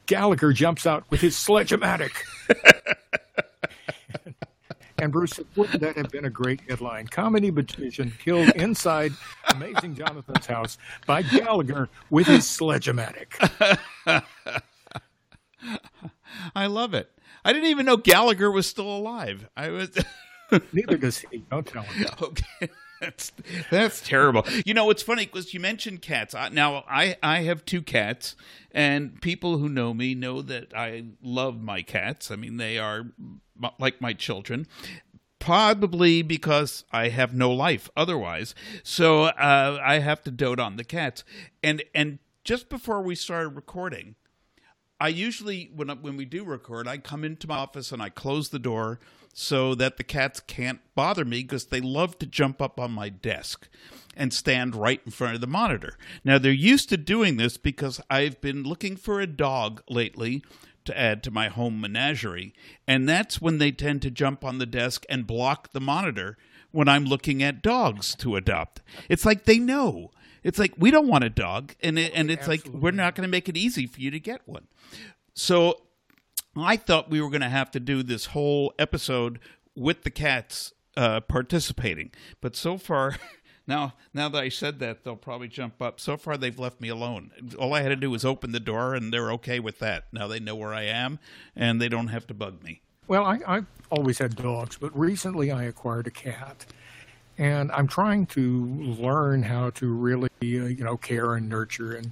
Gallagher 0.07 0.51
jumps 0.51 0.85
out 0.87 1.03
with 1.11 1.21
his 1.21 1.37
sledge-o-matic. 1.37 2.11
and 4.97 5.11
Bruce 5.11 5.31
said, 5.31 5.45
wouldn't 5.55 5.81
that 5.81 5.95
have 5.95 6.09
been 6.09 6.25
a 6.25 6.29
great 6.29 6.61
headline? 6.67 7.07
Comedy 7.07 7.51
magician 7.51 8.11
killed 8.23 8.49
inside 8.55 9.11
Amazing 9.49 9.95
Jonathan's 9.95 10.47
house 10.47 10.77
by 11.05 11.21
Gallagher 11.21 11.89
with 12.09 12.25
his 12.25 12.47
sledge-o-matic. 12.47 13.35
I 16.55 16.65
love 16.65 16.95
it. 16.95 17.11
I 17.43 17.53
didn't 17.53 17.69
even 17.69 17.85
know 17.85 17.97
Gallagher 17.97 18.51
was 18.51 18.67
still 18.67 18.89
alive. 18.89 19.49
I 19.55 19.69
was. 19.69 19.89
Neither 20.73 20.97
does 20.97 21.19
he. 21.19 21.39
Don't 21.49 21.65
tell 21.65 21.83
him. 21.83 22.07
Okay. 22.21 22.69
That's 22.99 23.31
that's 23.71 24.01
terrible. 24.01 24.45
You 24.65 24.73
know, 24.73 24.89
it's 24.89 25.01
funny 25.01 25.25
because 25.25 25.53
you 25.53 25.61
mentioned 25.61 26.01
cats. 26.01 26.35
Now, 26.51 26.83
I 26.85 27.15
I 27.23 27.43
have 27.43 27.63
two 27.63 27.81
cats, 27.81 28.35
and 28.73 29.21
people 29.21 29.57
who 29.57 29.69
know 29.69 29.93
me 29.93 30.15
know 30.15 30.41
that 30.41 30.73
I 30.75 31.05
love 31.21 31.61
my 31.61 31.81
cats. 31.81 32.29
I 32.29 32.35
mean, 32.35 32.57
they 32.57 32.77
are 32.77 33.05
like 33.79 34.01
my 34.01 34.11
children. 34.11 34.67
Probably 35.39 36.21
because 36.21 36.83
I 36.91 37.07
have 37.07 37.33
no 37.33 37.49
life 37.51 37.89
otherwise, 37.95 38.53
so 38.83 39.23
uh, 39.23 39.79
I 39.81 39.99
have 39.99 40.21
to 40.23 40.31
dote 40.31 40.59
on 40.59 40.75
the 40.75 40.83
cats. 40.83 41.23
And 41.63 41.81
and 41.95 42.19
just 42.43 42.67
before 42.67 43.01
we 43.01 43.15
started 43.15 43.49
recording, 43.49 44.15
I 44.99 45.07
usually 45.09 45.71
when 45.73 45.89
when 45.89 46.17
we 46.17 46.25
do 46.25 46.43
record, 46.43 46.87
I 46.87 46.97
come 46.97 47.23
into 47.23 47.47
my 47.47 47.57
office 47.57 47.91
and 47.91 48.01
I 48.01 48.09
close 48.09 48.49
the 48.49 48.59
door 48.59 48.99
so 49.33 49.75
that 49.75 49.97
the 49.97 50.03
cats 50.03 50.41
can't 50.41 50.79
bother 50.95 51.23
me 51.23 51.41
because 51.43 51.67
they 51.67 51.81
love 51.81 52.19
to 52.19 52.25
jump 52.25 52.61
up 52.61 52.79
on 52.79 52.91
my 52.91 53.09
desk 53.09 53.69
and 54.17 54.33
stand 54.33 54.75
right 54.75 55.01
in 55.05 55.11
front 55.11 55.35
of 55.35 55.41
the 55.41 55.47
monitor. 55.47 55.97
Now 56.25 56.37
they're 56.37 56.51
used 56.51 56.89
to 56.89 56.97
doing 56.97 57.37
this 57.37 57.55
because 57.57 58.01
I've 58.09 58.41
been 58.41 58.63
looking 58.63 58.97
for 58.97 59.21
a 59.21 59.27
dog 59.27 59.81
lately 59.89 60.43
to 60.85 60.99
add 60.99 61.23
to 61.23 61.31
my 61.31 61.47
home 61.47 61.79
menagerie, 61.79 62.53
and 62.87 63.07
that's 63.07 63.41
when 63.41 63.59
they 63.59 63.71
tend 63.71 64.01
to 64.01 64.11
jump 64.11 64.43
on 64.43 64.57
the 64.57 64.65
desk 64.65 65.05
and 65.07 65.27
block 65.27 65.71
the 65.71 65.79
monitor 65.79 66.37
when 66.71 66.87
I'm 66.87 67.05
looking 67.05 67.41
at 67.41 67.61
dogs 67.61 68.15
to 68.15 68.35
adopt. 68.35 68.81
It's 69.07 69.25
like 69.25 69.45
they 69.45 69.59
know. 69.59 70.11
It's 70.43 70.59
like 70.59 70.73
we 70.77 70.91
don't 70.91 71.07
want 71.07 71.23
a 71.23 71.29
dog, 71.29 71.75
and 71.81 71.99
it, 71.99 72.11
and 72.15 72.31
it's 72.31 72.47
like 72.47 72.65
we're 72.65 72.91
not 72.91 73.15
going 73.15 73.27
to 73.27 73.31
make 73.31 73.49
it 73.49 73.57
easy 73.57 73.85
for 73.87 73.99
you 73.99 74.11
to 74.11 74.19
get 74.19 74.41
one. 74.45 74.67
So 75.33 75.81
I 76.55 76.77
thought 76.77 77.09
we 77.09 77.21
were 77.21 77.29
going 77.29 77.41
to 77.41 77.49
have 77.49 77.71
to 77.71 77.79
do 77.79 78.03
this 78.03 78.27
whole 78.27 78.73
episode 78.79 79.39
with 79.75 80.03
the 80.03 80.09
cats 80.09 80.73
uh, 80.97 81.21
participating, 81.21 82.11
but 82.41 82.55
so 82.55 82.77
far. 82.77 83.15
Now, 83.67 83.93
now 84.15 84.29
that 84.29 84.41
I 84.41 84.49
said 84.49 84.79
that, 84.79 85.03
they'll 85.03 85.15
probably 85.15 85.47
jump 85.47 85.79
up. 85.79 85.99
So 85.99 86.17
far, 86.17 86.37
they've 86.37 86.57
left 86.57 86.81
me 86.81 86.89
alone. 86.89 87.29
All 87.59 87.75
I 87.75 87.83
had 87.83 87.89
to 87.89 87.95
do 87.95 88.09
was 88.09 88.25
open 88.25 88.51
the 88.51 88.59
door, 88.59 88.95
and 88.95 89.13
they're 89.13 89.31
okay 89.33 89.59
with 89.59 89.77
that. 89.77 90.05
Now 90.11 90.25
they 90.25 90.39
know 90.39 90.55
where 90.55 90.73
I 90.73 90.85
am, 90.85 91.19
and 91.55 91.79
they 91.79 91.87
don't 91.87 92.07
have 92.07 92.25
to 92.27 92.33
bug 92.33 92.63
me. 92.63 92.81
Well, 93.07 93.23
I, 93.23 93.39
I've 93.45 93.67
always 93.91 94.17
had 94.17 94.35
dogs, 94.35 94.77
but 94.77 94.97
recently 94.97 95.51
I 95.51 95.65
acquired 95.65 96.07
a 96.07 96.11
cat, 96.11 96.65
and 97.39 97.71
I'm 97.71 97.87
trying 97.87 98.25
to 98.27 98.65
learn 98.99 99.41
how 99.41 99.69
to 99.71 99.87
really, 99.87 100.29
uh, 100.41 100.45
you 100.67 100.83
know, 100.83 100.97
care 100.97 101.35
and 101.35 101.47
nurture 101.47 101.93
and 101.93 102.11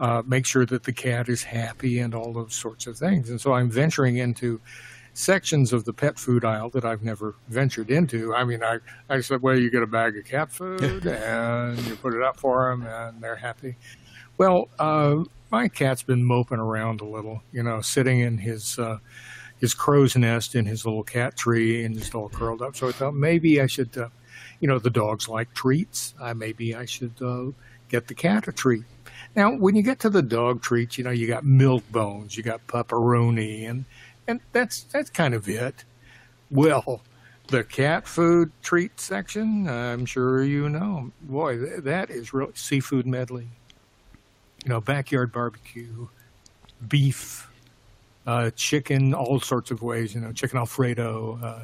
uh, 0.00 0.22
make 0.26 0.46
sure 0.46 0.64
that 0.66 0.82
the 0.82 0.92
cat 0.92 1.28
is 1.28 1.42
happy 1.42 1.98
and 1.98 2.14
all 2.14 2.32
those 2.32 2.54
sorts 2.54 2.86
of 2.86 2.96
things. 2.96 3.28
And 3.28 3.38
so 3.38 3.52
I'm 3.52 3.70
venturing 3.70 4.16
into 4.16 4.60
sections 5.12 5.74
of 5.74 5.84
the 5.84 5.92
pet 5.92 6.18
food 6.18 6.42
aisle 6.42 6.70
that 6.70 6.86
I've 6.86 7.02
never 7.02 7.34
ventured 7.48 7.90
into. 7.90 8.34
I 8.34 8.44
mean, 8.44 8.64
I, 8.64 8.78
I 9.10 9.20
said, 9.20 9.42
well, 9.42 9.58
you 9.58 9.70
get 9.70 9.82
a 9.82 9.86
bag 9.86 10.16
of 10.16 10.24
cat 10.24 10.50
food 10.50 11.06
and 11.06 11.78
you 11.86 11.94
put 11.96 12.14
it 12.14 12.22
up 12.22 12.40
for 12.40 12.70
them 12.70 12.86
and 12.86 13.22
they're 13.22 13.36
happy. 13.36 13.76
Well, 14.38 14.70
uh, 14.78 15.24
my 15.50 15.68
cat's 15.68 16.02
been 16.02 16.24
moping 16.24 16.58
around 16.58 17.02
a 17.02 17.04
little, 17.04 17.42
you 17.52 17.62
know, 17.62 17.82
sitting 17.82 18.20
in 18.20 18.38
his 18.38 18.78
uh, 18.78 18.98
his 19.58 19.74
crow's 19.74 20.16
nest 20.16 20.54
in 20.56 20.64
his 20.64 20.86
little 20.86 21.04
cat 21.04 21.36
tree 21.36 21.84
and 21.84 21.96
just 21.96 22.14
all 22.14 22.30
curled 22.30 22.62
up. 22.62 22.74
So 22.74 22.88
I 22.88 22.92
thought 22.92 23.14
maybe 23.14 23.60
I 23.60 23.66
should, 23.66 23.96
uh, 23.96 24.08
you 24.62 24.68
know, 24.68 24.78
the 24.78 24.90
dogs 24.90 25.28
like 25.28 25.52
treats. 25.52 26.14
Uh, 26.20 26.32
maybe 26.32 26.74
I 26.74 26.84
should 26.84 27.20
uh, 27.20 27.46
get 27.88 28.06
the 28.06 28.14
cat 28.14 28.46
a 28.46 28.52
treat. 28.52 28.84
Now, 29.34 29.54
when 29.56 29.74
you 29.74 29.82
get 29.82 29.98
to 30.00 30.10
the 30.10 30.22
dog 30.22 30.62
treats, 30.62 30.96
you 30.96 31.04
know, 31.04 31.10
you 31.10 31.26
got 31.26 31.44
milk 31.44 31.82
bones, 31.90 32.36
you 32.36 32.44
got 32.44 32.64
pepperoni, 32.68 33.68
and 33.68 33.84
and 34.28 34.40
that's 34.52 34.84
that's 34.84 35.10
kind 35.10 35.34
of 35.34 35.48
it. 35.48 35.84
Well, 36.48 37.02
the 37.48 37.64
cat 37.64 38.06
food 38.06 38.52
treat 38.62 39.00
section, 39.00 39.68
I'm 39.68 40.06
sure 40.06 40.44
you 40.44 40.68
know. 40.68 41.10
Boy, 41.22 41.58
that 41.80 42.08
is 42.08 42.32
really 42.32 42.52
seafood 42.54 43.04
medley. 43.04 43.48
You 44.64 44.68
know, 44.68 44.80
backyard 44.80 45.32
barbecue, 45.32 46.06
beef, 46.86 47.50
uh, 48.28 48.50
chicken, 48.54 49.12
all 49.12 49.40
sorts 49.40 49.72
of 49.72 49.82
ways. 49.82 50.14
You 50.14 50.20
know, 50.20 50.30
chicken 50.30 50.58
alfredo, 50.58 51.40
uh, 51.42 51.62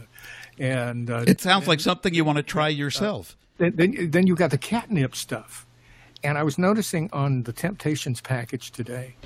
and 0.58 1.10
uh, 1.10 1.24
it 1.26 1.40
sounds 1.40 1.62
and, 1.62 1.68
like 1.68 1.80
something 1.80 2.14
you 2.14 2.24
want 2.24 2.36
to 2.36 2.42
try 2.42 2.68
yourself. 2.68 3.36
then, 3.58 3.74
then, 3.76 4.10
then 4.10 4.26
you've 4.26 4.38
got 4.38 4.50
the 4.50 4.58
catnip 4.58 5.14
stuff, 5.14 5.66
and 6.22 6.38
I 6.38 6.42
was 6.42 6.58
noticing 6.58 7.08
on 7.12 7.44
the 7.44 7.52
Temptations 7.52 8.20
package 8.20 8.70
today 8.70 9.16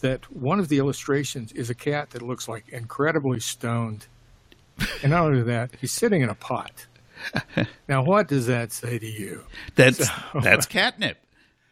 that 0.00 0.30
one 0.32 0.58
of 0.58 0.68
the 0.68 0.78
illustrations 0.78 1.52
is 1.52 1.70
a 1.70 1.74
cat 1.74 2.10
that 2.10 2.22
looks 2.22 2.48
like 2.48 2.68
incredibly 2.68 3.40
stoned. 3.40 4.06
And 5.02 5.10
not 5.10 5.26
only 5.26 5.42
that, 5.42 5.72
he's 5.80 5.92
sitting 5.92 6.22
in 6.22 6.28
a 6.28 6.34
pot. 6.34 6.86
Now, 7.88 8.02
what 8.02 8.28
does 8.28 8.46
that 8.46 8.72
say 8.72 8.98
to 8.98 9.06
you? 9.06 9.44
That's 9.74 10.06
so, 10.08 10.12
that's 10.42 10.64
catnip. 10.64 11.18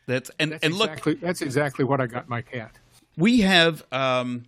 That's 0.06 0.30
and 0.38 0.52
that's 0.52 0.64
and 0.64 0.74
exactly, 0.74 1.12
look, 1.12 1.20
that's 1.20 1.42
exactly 1.42 1.84
what 1.84 2.00
I 2.00 2.06
got 2.06 2.28
my 2.28 2.42
cat. 2.42 2.78
We 3.16 3.40
have, 3.40 3.82
um, 3.92 4.44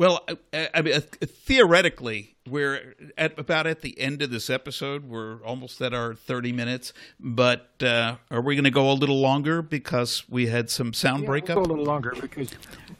well, 0.00 0.24
I, 0.54 0.70
I 0.72 0.80
mean, 0.80 0.98
theoretically, 0.98 2.34
we're 2.48 2.94
at 3.18 3.38
about 3.38 3.66
at 3.66 3.82
the 3.82 4.00
end 4.00 4.22
of 4.22 4.30
this 4.30 4.48
episode. 4.48 5.04
We're 5.04 5.44
almost 5.44 5.78
at 5.82 5.92
our 5.92 6.14
30 6.14 6.52
minutes, 6.52 6.94
but 7.20 7.70
uh, 7.82 8.16
are 8.30 8.40
we 8.40 8.54
going 8.54 8.64
to 8.64 8.70
go 8.70 8.90
a 8.90 8.94
little 8.94 9.20
longer 9.20 9.60
because 9.60 10.24
we 10.26 10.46
had 10.46 10.70
some 10.70 10.94
sound 10.94 11.24
yeah, 11.24 11.26
breakup? 11.26 11.56
We'll 11.56 11.66
go 11.66 11.72
a 11.72 11.72
little 11.72 11.84
longer 11.84 12.14
because 12.18 12.50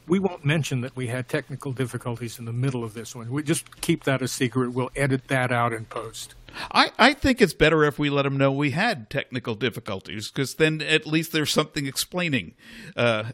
we 0.09 0.19
won't 0.19 0.45
mention 0.45 0.83
that 0.83 0.95
we 0.95 1.07
had 1.07 1.27
technical 1.27 1.73
difficulties 1.73 2.39
in 2.39 2.45
the 2.45 2.53
middle 2.53 2.85
of 2.85 2.93
this 2.93 3.17
one. 3.17 3.31
We 3.31 3.45
just 3.45 3.81
keep 3.81 4.05
that 4.05 4.21
a 4.21 4.29
secret. 4.29 4.75
We'll 4.75 4.91
edit 4.95 5.29
that 5.29 5.51
out 5.51 5.73
in 5.73 5.87
post. 5.87 6.35
I, 6.71 6.91
I 6.99 7.15
think 7.15 7.41
it's 7.41 7.55
better 7.55 7.83
if 7.85 7.99
we 7.99 8.11
let 8.11 8.25
them 8.25 8.37
know 8.37 8.53
we 8.53 8.73
had 8.73 9.09
technical 9.09 9.55
difficulties 9.55 10.31
because 10.31 10.57
then 10.57 10.83
at 10.83 11.07
least 11.07 11.33
there's 11.33 11.51
something 11.51 11.87
explaining 11.87 12.57
uh, 12.95 13.31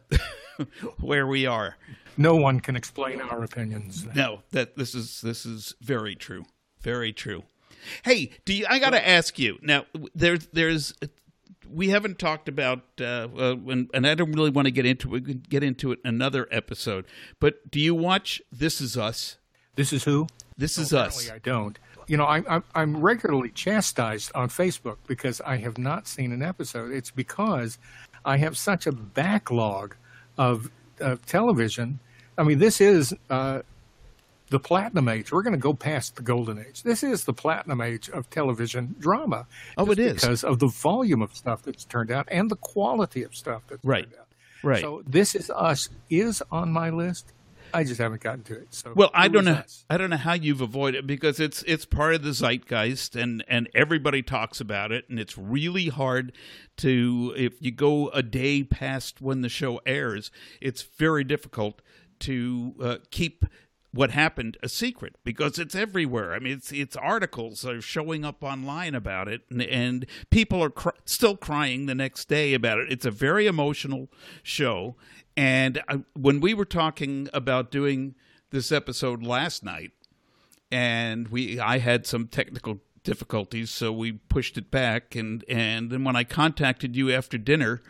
where 1.01 1.27
we 1.27 1.47
are 1.47 1.77
no 2.17 2.37
one 2.37 2.61
can 2.61 2.77
explain 2.77 3.21
our 3.21 3.43
opinions. 3.43 4.07
No, 4.15 4.43
that 4.53 4.77
this 4.77 4.95
is 4.95 5.21
this 5.21 5.47
is 5.47 5.75
very 5.81 6.15
true, 6.15 6.45
very 6.81 7.13
true. 7.13 7.45
Hey, 8.05 8.31
do 8.45 8.53
you, 8.53 8.67
I 8.69 8.79
got 8.79 8.91
to 8.91 9.09
ask 9.09 9.39
you 9.39 9.59
now? 9.63 9.87
There's 10.15 10.47
there's 10.49 10.95
we 11.71 11.89
haven't 11.89 12.19
talked 12.19 12.49
about 12.49 12.83
uh, 13.01 13.29
uh, 13.37 13.57
and, 13.69 13.91
and 13.93 14.07
I 14.07 14.15
don't 14.15 14.33
really 14.33 14.51
want 14.51 14.67
to 14.67 14.73
get 14.73 14.87
into 14.87 15.15
it. 15.15 15.49
Get 15.49 15.63
into 15.63 15.93
it 15.93 15.99
another 16.05 16.49
episode. 16.51 17.07
But 17.41 17.71
do 17.71 17.81
you 17.81 17.95
watch 17.95 18.41
This 18.53 18.81
Is 18.81 18.97
Us? 18.97 19.39
This 19.75 19.93
is 19.93 20.05
who? 20.05 20.27
This 20.57 20.79
is 20.79 20.95
us. 20.95 21.31
I 21.31 21.39
don't. 21.39 21.79
You 22.07 22.17
know, 22.17 22.27
I'm, 22.27 22.47
I'm 22.49 22.65
I'm 22.75 23.01
regularly 23.03 23.51
chastised 23.51 24.33
on 24.35 24.49
Facebook 24.49 24.97
because 25.07 25.41
I 25.43 25.59
have 25.59 25.77
not 25.77 26.09
seen 26.09 26.33
an 26.33 26.43
episode. 26.43 26.93
It's 26.93 27.11
because 27.11 27.79
I 28.25 28.39
have 28.39 28.57
such 28.57 28.87
a 28.87 28.93
backlog 28.93 29.97
of 30.39 30.71
of 30.99 31.27
television 31.27 32.01
I 32.39 32.43
mean, 32.43 32.59
this 32.59 32.81
is 32.81 33.15
uh, 33.31 33.63
the 34.51 34.61
platinum 34.61 35.09
age. 35.09 35.33
We're 35.33 35.43
going 35.43 35.55
to 35.55 35.59
go 35.59 35.75
past 35.75 36.17
the 36.17 36.23
golden 36.23 36.59
age. 36.59 36.83
This 36.83 37.03
is 37.03 37.25
the 37.25 37.33
platinum 37.33 37.81
age 37.81 38.09
of 38.11 38.29
television 38.31 38.95
drama. 38.99 39.47
Oh, 39.77 39.91
it 39.91 39.99
is 39.99 40.15
because 40.15 40.45
of 40.45 40.59
the 40.59 40.69
volume 40.69 41.23
of 41.23 41.35
stuff 41.35 41.63
that's 41.63 41.85
turned 41.85 42.11
out 42.11 42.29
and 42.31 42.51
the 42.51 42.57
quality 42.57 43.23
of 43.23 43.35
stuff 43.35 43.63
that's 43.69 43.85
right. 43.85 44.05
turned 44.05 44.15
out. 44.21 44.27
Right. 44.63 44.81
So 44.81 45.03
this 45.07 45.35
is 45.35 45.51
us 45.51 45.89
is 46.11 46.43
on 46.51 46.73
my 46.73 46.91
list. 46.91 47.33
I 47.75 47.85
just 47.85 48.01
haven't 48.01 48.23
gotten 48.23 48.43
to 48.45 48.55
it. 48.55 48.69
So 48.71 48.93
well, 48.95 49.11
I 49.13 49.29
don't 49.29 49.45
know. 49.45 49.53
Us? 49.53 49.85
I 49.91 49.97
don't 49.97 50.09
know 50.11 50.17
how 50.17 50.33
you've 50.33 50.61
avoided 50.61 51.01
it 51.01 51.07
because 51.07 51.41
it's 51.41 51.63
it's 51.65 51.85
part 51.85 52.15
of 52.15 52.23
the 52.23 52.31
zeitgeist, 52.31 53.21
and 53.21 53.45
and 53.49 53.69
everybody 53.75 54.23
talks 54.23 54.61
about 54.61 54.93
it, 54.93 55.05
and 55.11 55.19
it's 55.19 55.37
really 55.37 55.89
hard 55.89 56.33
to 56.79 57.35
if 57.37 57.61
you 57.61 57.73
go 57.73 58.09
a 58.11 58.23
day 58.23 58.63
past 58.63 59.21
when 59.21 59.43
the 59.43 59.49
show 59.49 59.81
airs, 59.85 60.31
it's 60.61 60.83
very 60.83 61.25
difficult 61.25 61.83
to 62.21 62.75
uh, 62.81 62.97
keep 63.11 63.45
what 63.97 64.11
happened 64.11 64.59
a 64.63 64.69
secret 64.69 65.17
because 65.25 65.59
it's 65.59 65.75
everywhere. 65.75 66.35
I 66.35 66.39
mean, 66.39 66.53
it's 66.53 66.71
it's 66.71 66.97
articles 66.97 67.65
are 67.65 67.81
showing 67.81 68.25
up 68.25 68.45
online 68.45 68.95
about 68.95 69.29
it, 69.29 69.43
and, 69.51 69.63
and 69.63 70.07
people 70.31 70.63
are 70.63 70.71
cr- 70.71 70.91
still 71.05 71.37
crying 71.37 71.87
the 71.87 71.95
next 71.95 72.29
day 72.29 72.55
about 72.55 72.79
it. 72.79 72.93
It's 72.93 73.07
a 73.07 73.11
very 73.11 73.47
emotional 73.47 74.09
show, 74.43 74.97
and 75.37 75.83
I, 75.89 76.03
when 76.15 76.41
we 76.41 76.55
were 76.55 76.67
talking 76.67 77.29
about 77.33 77.71
doing 77.71 78.15
this 78.51 78.71
episode 78.71 79.23
last 79.23 79.65
night, 79.65 79.93
and 80.71 81.29
we 81.29 81.59
I 81.59 81.79
had 81.79 82.07
some 82.07 82.29
technical 82.29 82.81
difficulties, 83.03 83.71
so 83.71 83.93
we 83.93 84.13
pushed 84.13 84.59
it 84.59 84.71
back, 84.71 85.15
and 85.15 85.45
and 85.49 85.91
then 85.91 86.05
when 86.05 86.17
I 86.17 86.25
contacted 86.25 86.95
you 86.95 87.11
after 87.11 87.39
dinner 87.39 87.83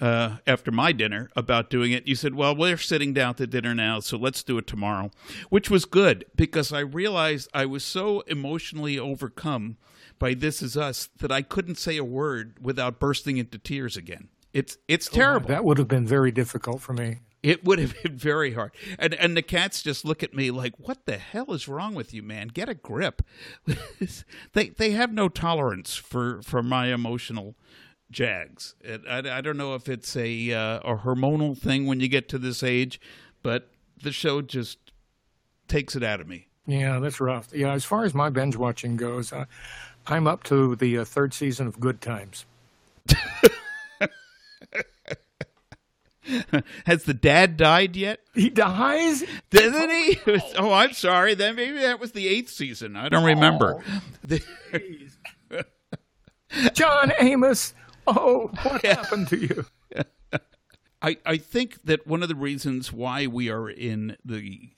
uh, 0.00 0.36
after 0.46 0.70
my 0.70 0.92
dinner 0.92 1.30
about 1.36 1.70
doing 1.70 1.92
it. 1.92 2.06
You 2.06 2.14
said, 2.14 2.34
Well, 2.34 2.54
we're 2.54 2.76
sitting 2.76 3.12
down 3.12 3.34
to 3.36 3.46
dinner 3.46 3.74
now, 3.74 4.00
so 4.00 4.16
let's 4.16 4.42
do 4.42 4.58
it 4.58 4.66
tomorrow, 4.66 5.10
which 5.48 5.70
was 5.70 5.84
good 5.84 6.24
because 6.34 6.72
I 6.72 6.80
realized 6.80 7.48
I 7.54 7.66
was 7.66 7.84
so 7.84 8.20
emotionally 8.22 8.98
overcome 8.98 9.76
by 10.18 10.34
This 10.34 10.62
Is 10.62 10.76
Us 10.76 11.08
that 11.18 11.32
I 11.32 11.42
couldn't 11.42 11.78
say 11.78 11.96
a 11.96 12.04
word 12.04 12.56
without 12.60 12.98
bursting 12.98 13.36
into 13.36 13.58
tears 13.58 13.96
again. 13.96 14.28
It's 14.52 14.78
it's 14.88 15.08
terrible. 15.08 15.46
Oh, 15.50 15.52
that 15.52 15.64
would 15.64 15.78
have 15.78 15.88
been 15.88 16.06
very 16.06 16.30
difficult 16.30 16.80
for 16.80 16.94
me. 16.94 17.18
It 17.42 17.64
would 17.64 17.78
have 17.78 17.94
been 18.02 18.16
very 18.16 18.54
hard. 18.54 18.72
And 18.98 19.12
and 19.14 19.36
the 19.36 19.42
cats 19.42 19.82
just 19.82 20.04
look 20.04 20.22
at 20.22 20.34
me 20.34 20.50
like, 20.50 20.78
"What 20.78 21.04
the 21.04 21.18
hell 21.18 21.52
is 21.52 21.68
wrong 21.68 21.94
with 21.94 22.14
you, 22.14 22.22
man? 22.22 22.48
Get 22.48 22.68
a 22.68 22.74
grip." 22.74 23.22
they 24.54 24.70
they 24.70 24.92
have 24.92 25.12
no 25.12 25.28
tolerance 25.28 25.94
for 25.94 26.40
for 26.42 26.62
my 26.62 26.86
emotional 26.86 27.54
Jags. 28.10 28.74
It, 28.80 29.02
I, 29.08 29.38
I 29.38 29.40
don't 29.40 29.56
know 29.56 29.74
if 29.74 29.88
it's 29.88 30.16
a 30.16 30.52
uh, 30.52 30.78
a 30.80 30.96
hormonal 30.98 31.56
thing 31.56 31.86
when 31.86 32.00
you 32.00 32.08
get 32.08 32.28
to 32.30 32.38
this 32.38 32.62
age, 32.62 33.00
but 33.42 33.68
the 34.02 34.12
show 34.12 34.42
just 34.42 34.78
takes 35.68 35.96
it 35.96 36.02
out 36.02 36.20
of 36.20 36.28
me. 36.28 36.48
Yeah, 36.66 36.98
that's 36.98 37.20
rough. 37.20 37.48
Yeah, 37.54 37.72
as 37.72 37.84
far 37.84 38.04
as 38.04 38.14
my 38.14 38.28
binge 38.30 38.56
watching 38.56 38.96
goes, 38.96 39.32
uh, 39.32 39.44
I'm 40.06 40.26
up 40.26 40.42
to 40.44 40.76
the 40.76 40.98
uh, 40.98 41.04
third 41.04 41.32
season 41.34 41.66
of 41.66 41.80
Good 41.80 42.00
Times. 42.00 42.44
Has 46.86 47.04
the 47.04 47.14
dad 47.14 47.56
died 47.56 47.94
yet? 47.94 48.18
He 48.34 48.50
dies. 48.50 49.22
Didn't 49.50 49.90
he? 49.90 50.18
Oh, 50.58 50.72
I'm 50.72 50.92
sorry. 50.92 51.34
Then 51.34 51.54
maybe 51.54 51.78
that 51.78 52.00
was 52.00 52.12
the 52.12 52.26
eighth 52.26 52.50
season. 52.50 52.96
I 52.96 53.08
don't 53.08 53.24
remember. 53.24 53.84
John 56.72 57.12
Amos. 57.20 57.74
Oh, 58.18 58.50
what 58.62 58.84
happened 58.84 59.26
to 59.28 59.36
you? 59.36 59.66
I, 61.02 61.16
I 61.26 61.36
think 61.38 61.82
that 61.84 62.06
one 62.06 62.22
of 62.22 62.28
the 62.28 62.36
reasons 62.36 62.92
why 62.92 63.26
we 63.26 63.50
are 63.50 63.68
in 63.68 64.16
the 64.24 64.70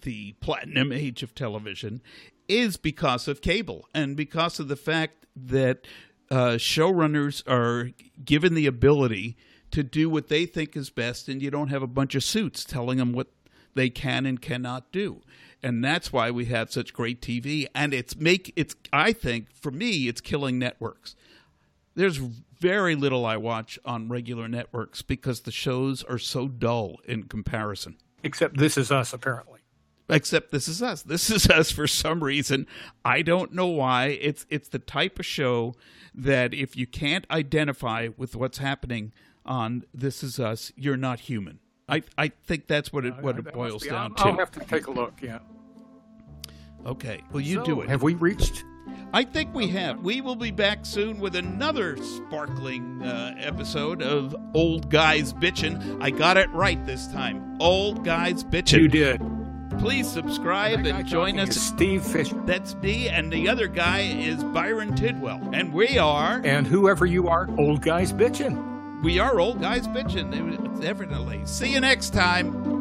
the 0.00 0.32
platinum 0.40 0.90
age 0.90 1.22
of 1.22 1.34
television 1.34 2.02
is 2.48 2.76
because 2.76 3.28
of 3.28 3.40
cable 3.40 3.88
and 3.94 4.16
because 4.16 4.58
of 4.58 4.68
the 4.68 4.76
fact 4.76 5.26
that 5.36 5.86
uh, 6.30 6.52
showrunners 6.56 7.46
are 7.46 7.90
given 8.24 8.54
the 8.54 8.66
ability 8.66 9.36
to 9.70 9.82
do 9.82 10.08
what 10.08 10.28
they 10.28 10.46
think 10.46 10.76
is 10.76 10.90
best, 10.90 11.28
and 11.28 11.42
you 11.42 11.50
don't 11.50 11.68
have 11.68 11.82
a 11.82 11.86
bunch 11.86 12.14
of 12.14 12.24
suits 12.24 12.64
telling 12.64 12.98
them 12.98 13.12
what 13.12 13.28
they 13.74 13.90
can 13.90 14.26
and 14.26 14.40
cannot 14.40 14.92
do. 14.92 15.22
And 15.62 15.84
that's 15.84 16.12
why 16.12 16.30
we 16.30 16.46
have 16.46 16.72
such 16.72 16.92
great 16.92 17.20
TV. 17.20 17.66
And 17.74 17.94
it's 17.94 18.16
make 18.16 18.52
it's 18.56 18.74
I 18.92 19.12
think 19.12 19.52
for 19.54 19.70
me 19.70 20.08
it's 20.08 20.20
killing 20.20 20.58
networks. 20.58 21.14
There's 21.94 22.16
very 22.16 22.94
little 22.94 23.26
I 23.26 23.36
watch 23.36 23.78
on 23.84 24.08
regular 24.08 24.48
networks 24.48 25.02
because 25.02 25.40
the 25.40 25.50
shows 25.50 26.02
are 26.04 26.18
so 26.18 26.48
dull 26.48 26.96
in 27.06 27.24
comparison. 27.24 27.96
Except 28.22 28.56
this 28.56 28.78
is 28.78 28.90
us, 28.92 29.12
apparently. 29.12 29.60
Except 30.08 30.50
this 30.50 30.68
is 30.68 30.82
us. 30.82 31.02
This 31.02 31.30
is 31.30 31.48
us 31.48 31.70
for 31.70 31.86
some 31.86 32.22
reason. 32.22 32.66
I 33.04 33.22
don't 33.22 33.52
know 33.52 33.66
why. 33.66 34.06
It's 34.20 34.46
it's 34.50 34.68
the 34.68 34.78
type 34.78 35.18
of 35.18 35.26
show 35.26 35.74
that 36.14 36.52
if 36.54 36.76
you 36.76 36.86
can't 36.86 37.26
identify 37.30 38.08
with 38.16 38.36
what's 38.36 38.58
happening 38.58 39.12
on 39.44 39.84
This 39.94 40.22
Is 40.22 40.38
Us, 40.38 40.72
you're 40.76 40.96
not 40.96 41.20
human. 41.20 41.58
I 41.88 42.02
I 42.16 42.28
think 42.28 42.66
that's 42.68 42.92
what 42.92 43.04
it 43.04 43.14
what 43.22 43.38
it 43.38 43.52
boils 43.52 43.84
down 43.84 44.14
to. 44.16 44.22
I'll 44.24 44.36
have 44.36 44.50
to 44.52 44.60
take 44.60 44.86
a 44.86 44.90
look. 44.90 45.14
Yeah. 45.20 45.40
Okay, 46.84 47.22
well 47.32 47.40
you 47.40 47.56
So, 47.56 47.64
do 47.64 47.80
it. 47.80 47.88
Have 47.88 48.02
we 48.02 48.14
reached? 48.14 48.64
I 49.12 49.24
think 49.24 49.54
we 49.54 49.68
have. 49.68 50.00
We 50.00 50.20
will 50.22 50.36
be 50.36 50.50
back 50.50 50.86
soon 50.86 51.18
with 51.20 51.36
another 51.36 51.96
sparkling 51.98 53.02
uh, 53.02 53.34
episode 53.38 54.00
of 54.02 54.34
Old 54.54 54.88
Guys 54.88 55.32
Bitchin'. 55.34 56.02
I 56.02 56.10
got 56.10 56.36
it 56.38 56.48
right 56.50 56.84
this 56.86 57.06
time. 57.08 57.58
Old 57.60 58.04
Guys 58.04 58.42
Bitchin'. 58.42 58.80
You 58.80 58.88
did. 58.88 59.20
Please 59.78 60.10
subscribe 60.10 60.86
and 60.86 61.06
join 61.06 61.38
us. 61.38 61.56
Steve 61.56 62.02
Fisher. 62.04 62.40
That's 62.46 62.74
me, 62.76 63.08
and 63.08 63.32
the 63.32 63.48
other 63.48 63.66
guy 63.68 64.00
is 64.00 64.44
Byron 64.44 64.94
Tidwell, 64.94 65.40
and 65.52 65.72
we 65.72 65.98
are 65.98 66.40
And 66.44 66.66
whoever 66.66 67.04
you 67.04 67.28
are, 67.28 67.48
old 67.58 67.82
guys 67.82 68.12
bitching. 68.12 69.02
we 69.02 69.18
are 69.18 69.40
Old 69.40 69.60
Guys 69.60 69.86
Bitchin'. 69.88 70.80
Definitely. 70.80 71.42
See 71.44 71.72
you 71.72 71.80
next 71.80 72.10
time. 72.10 72.71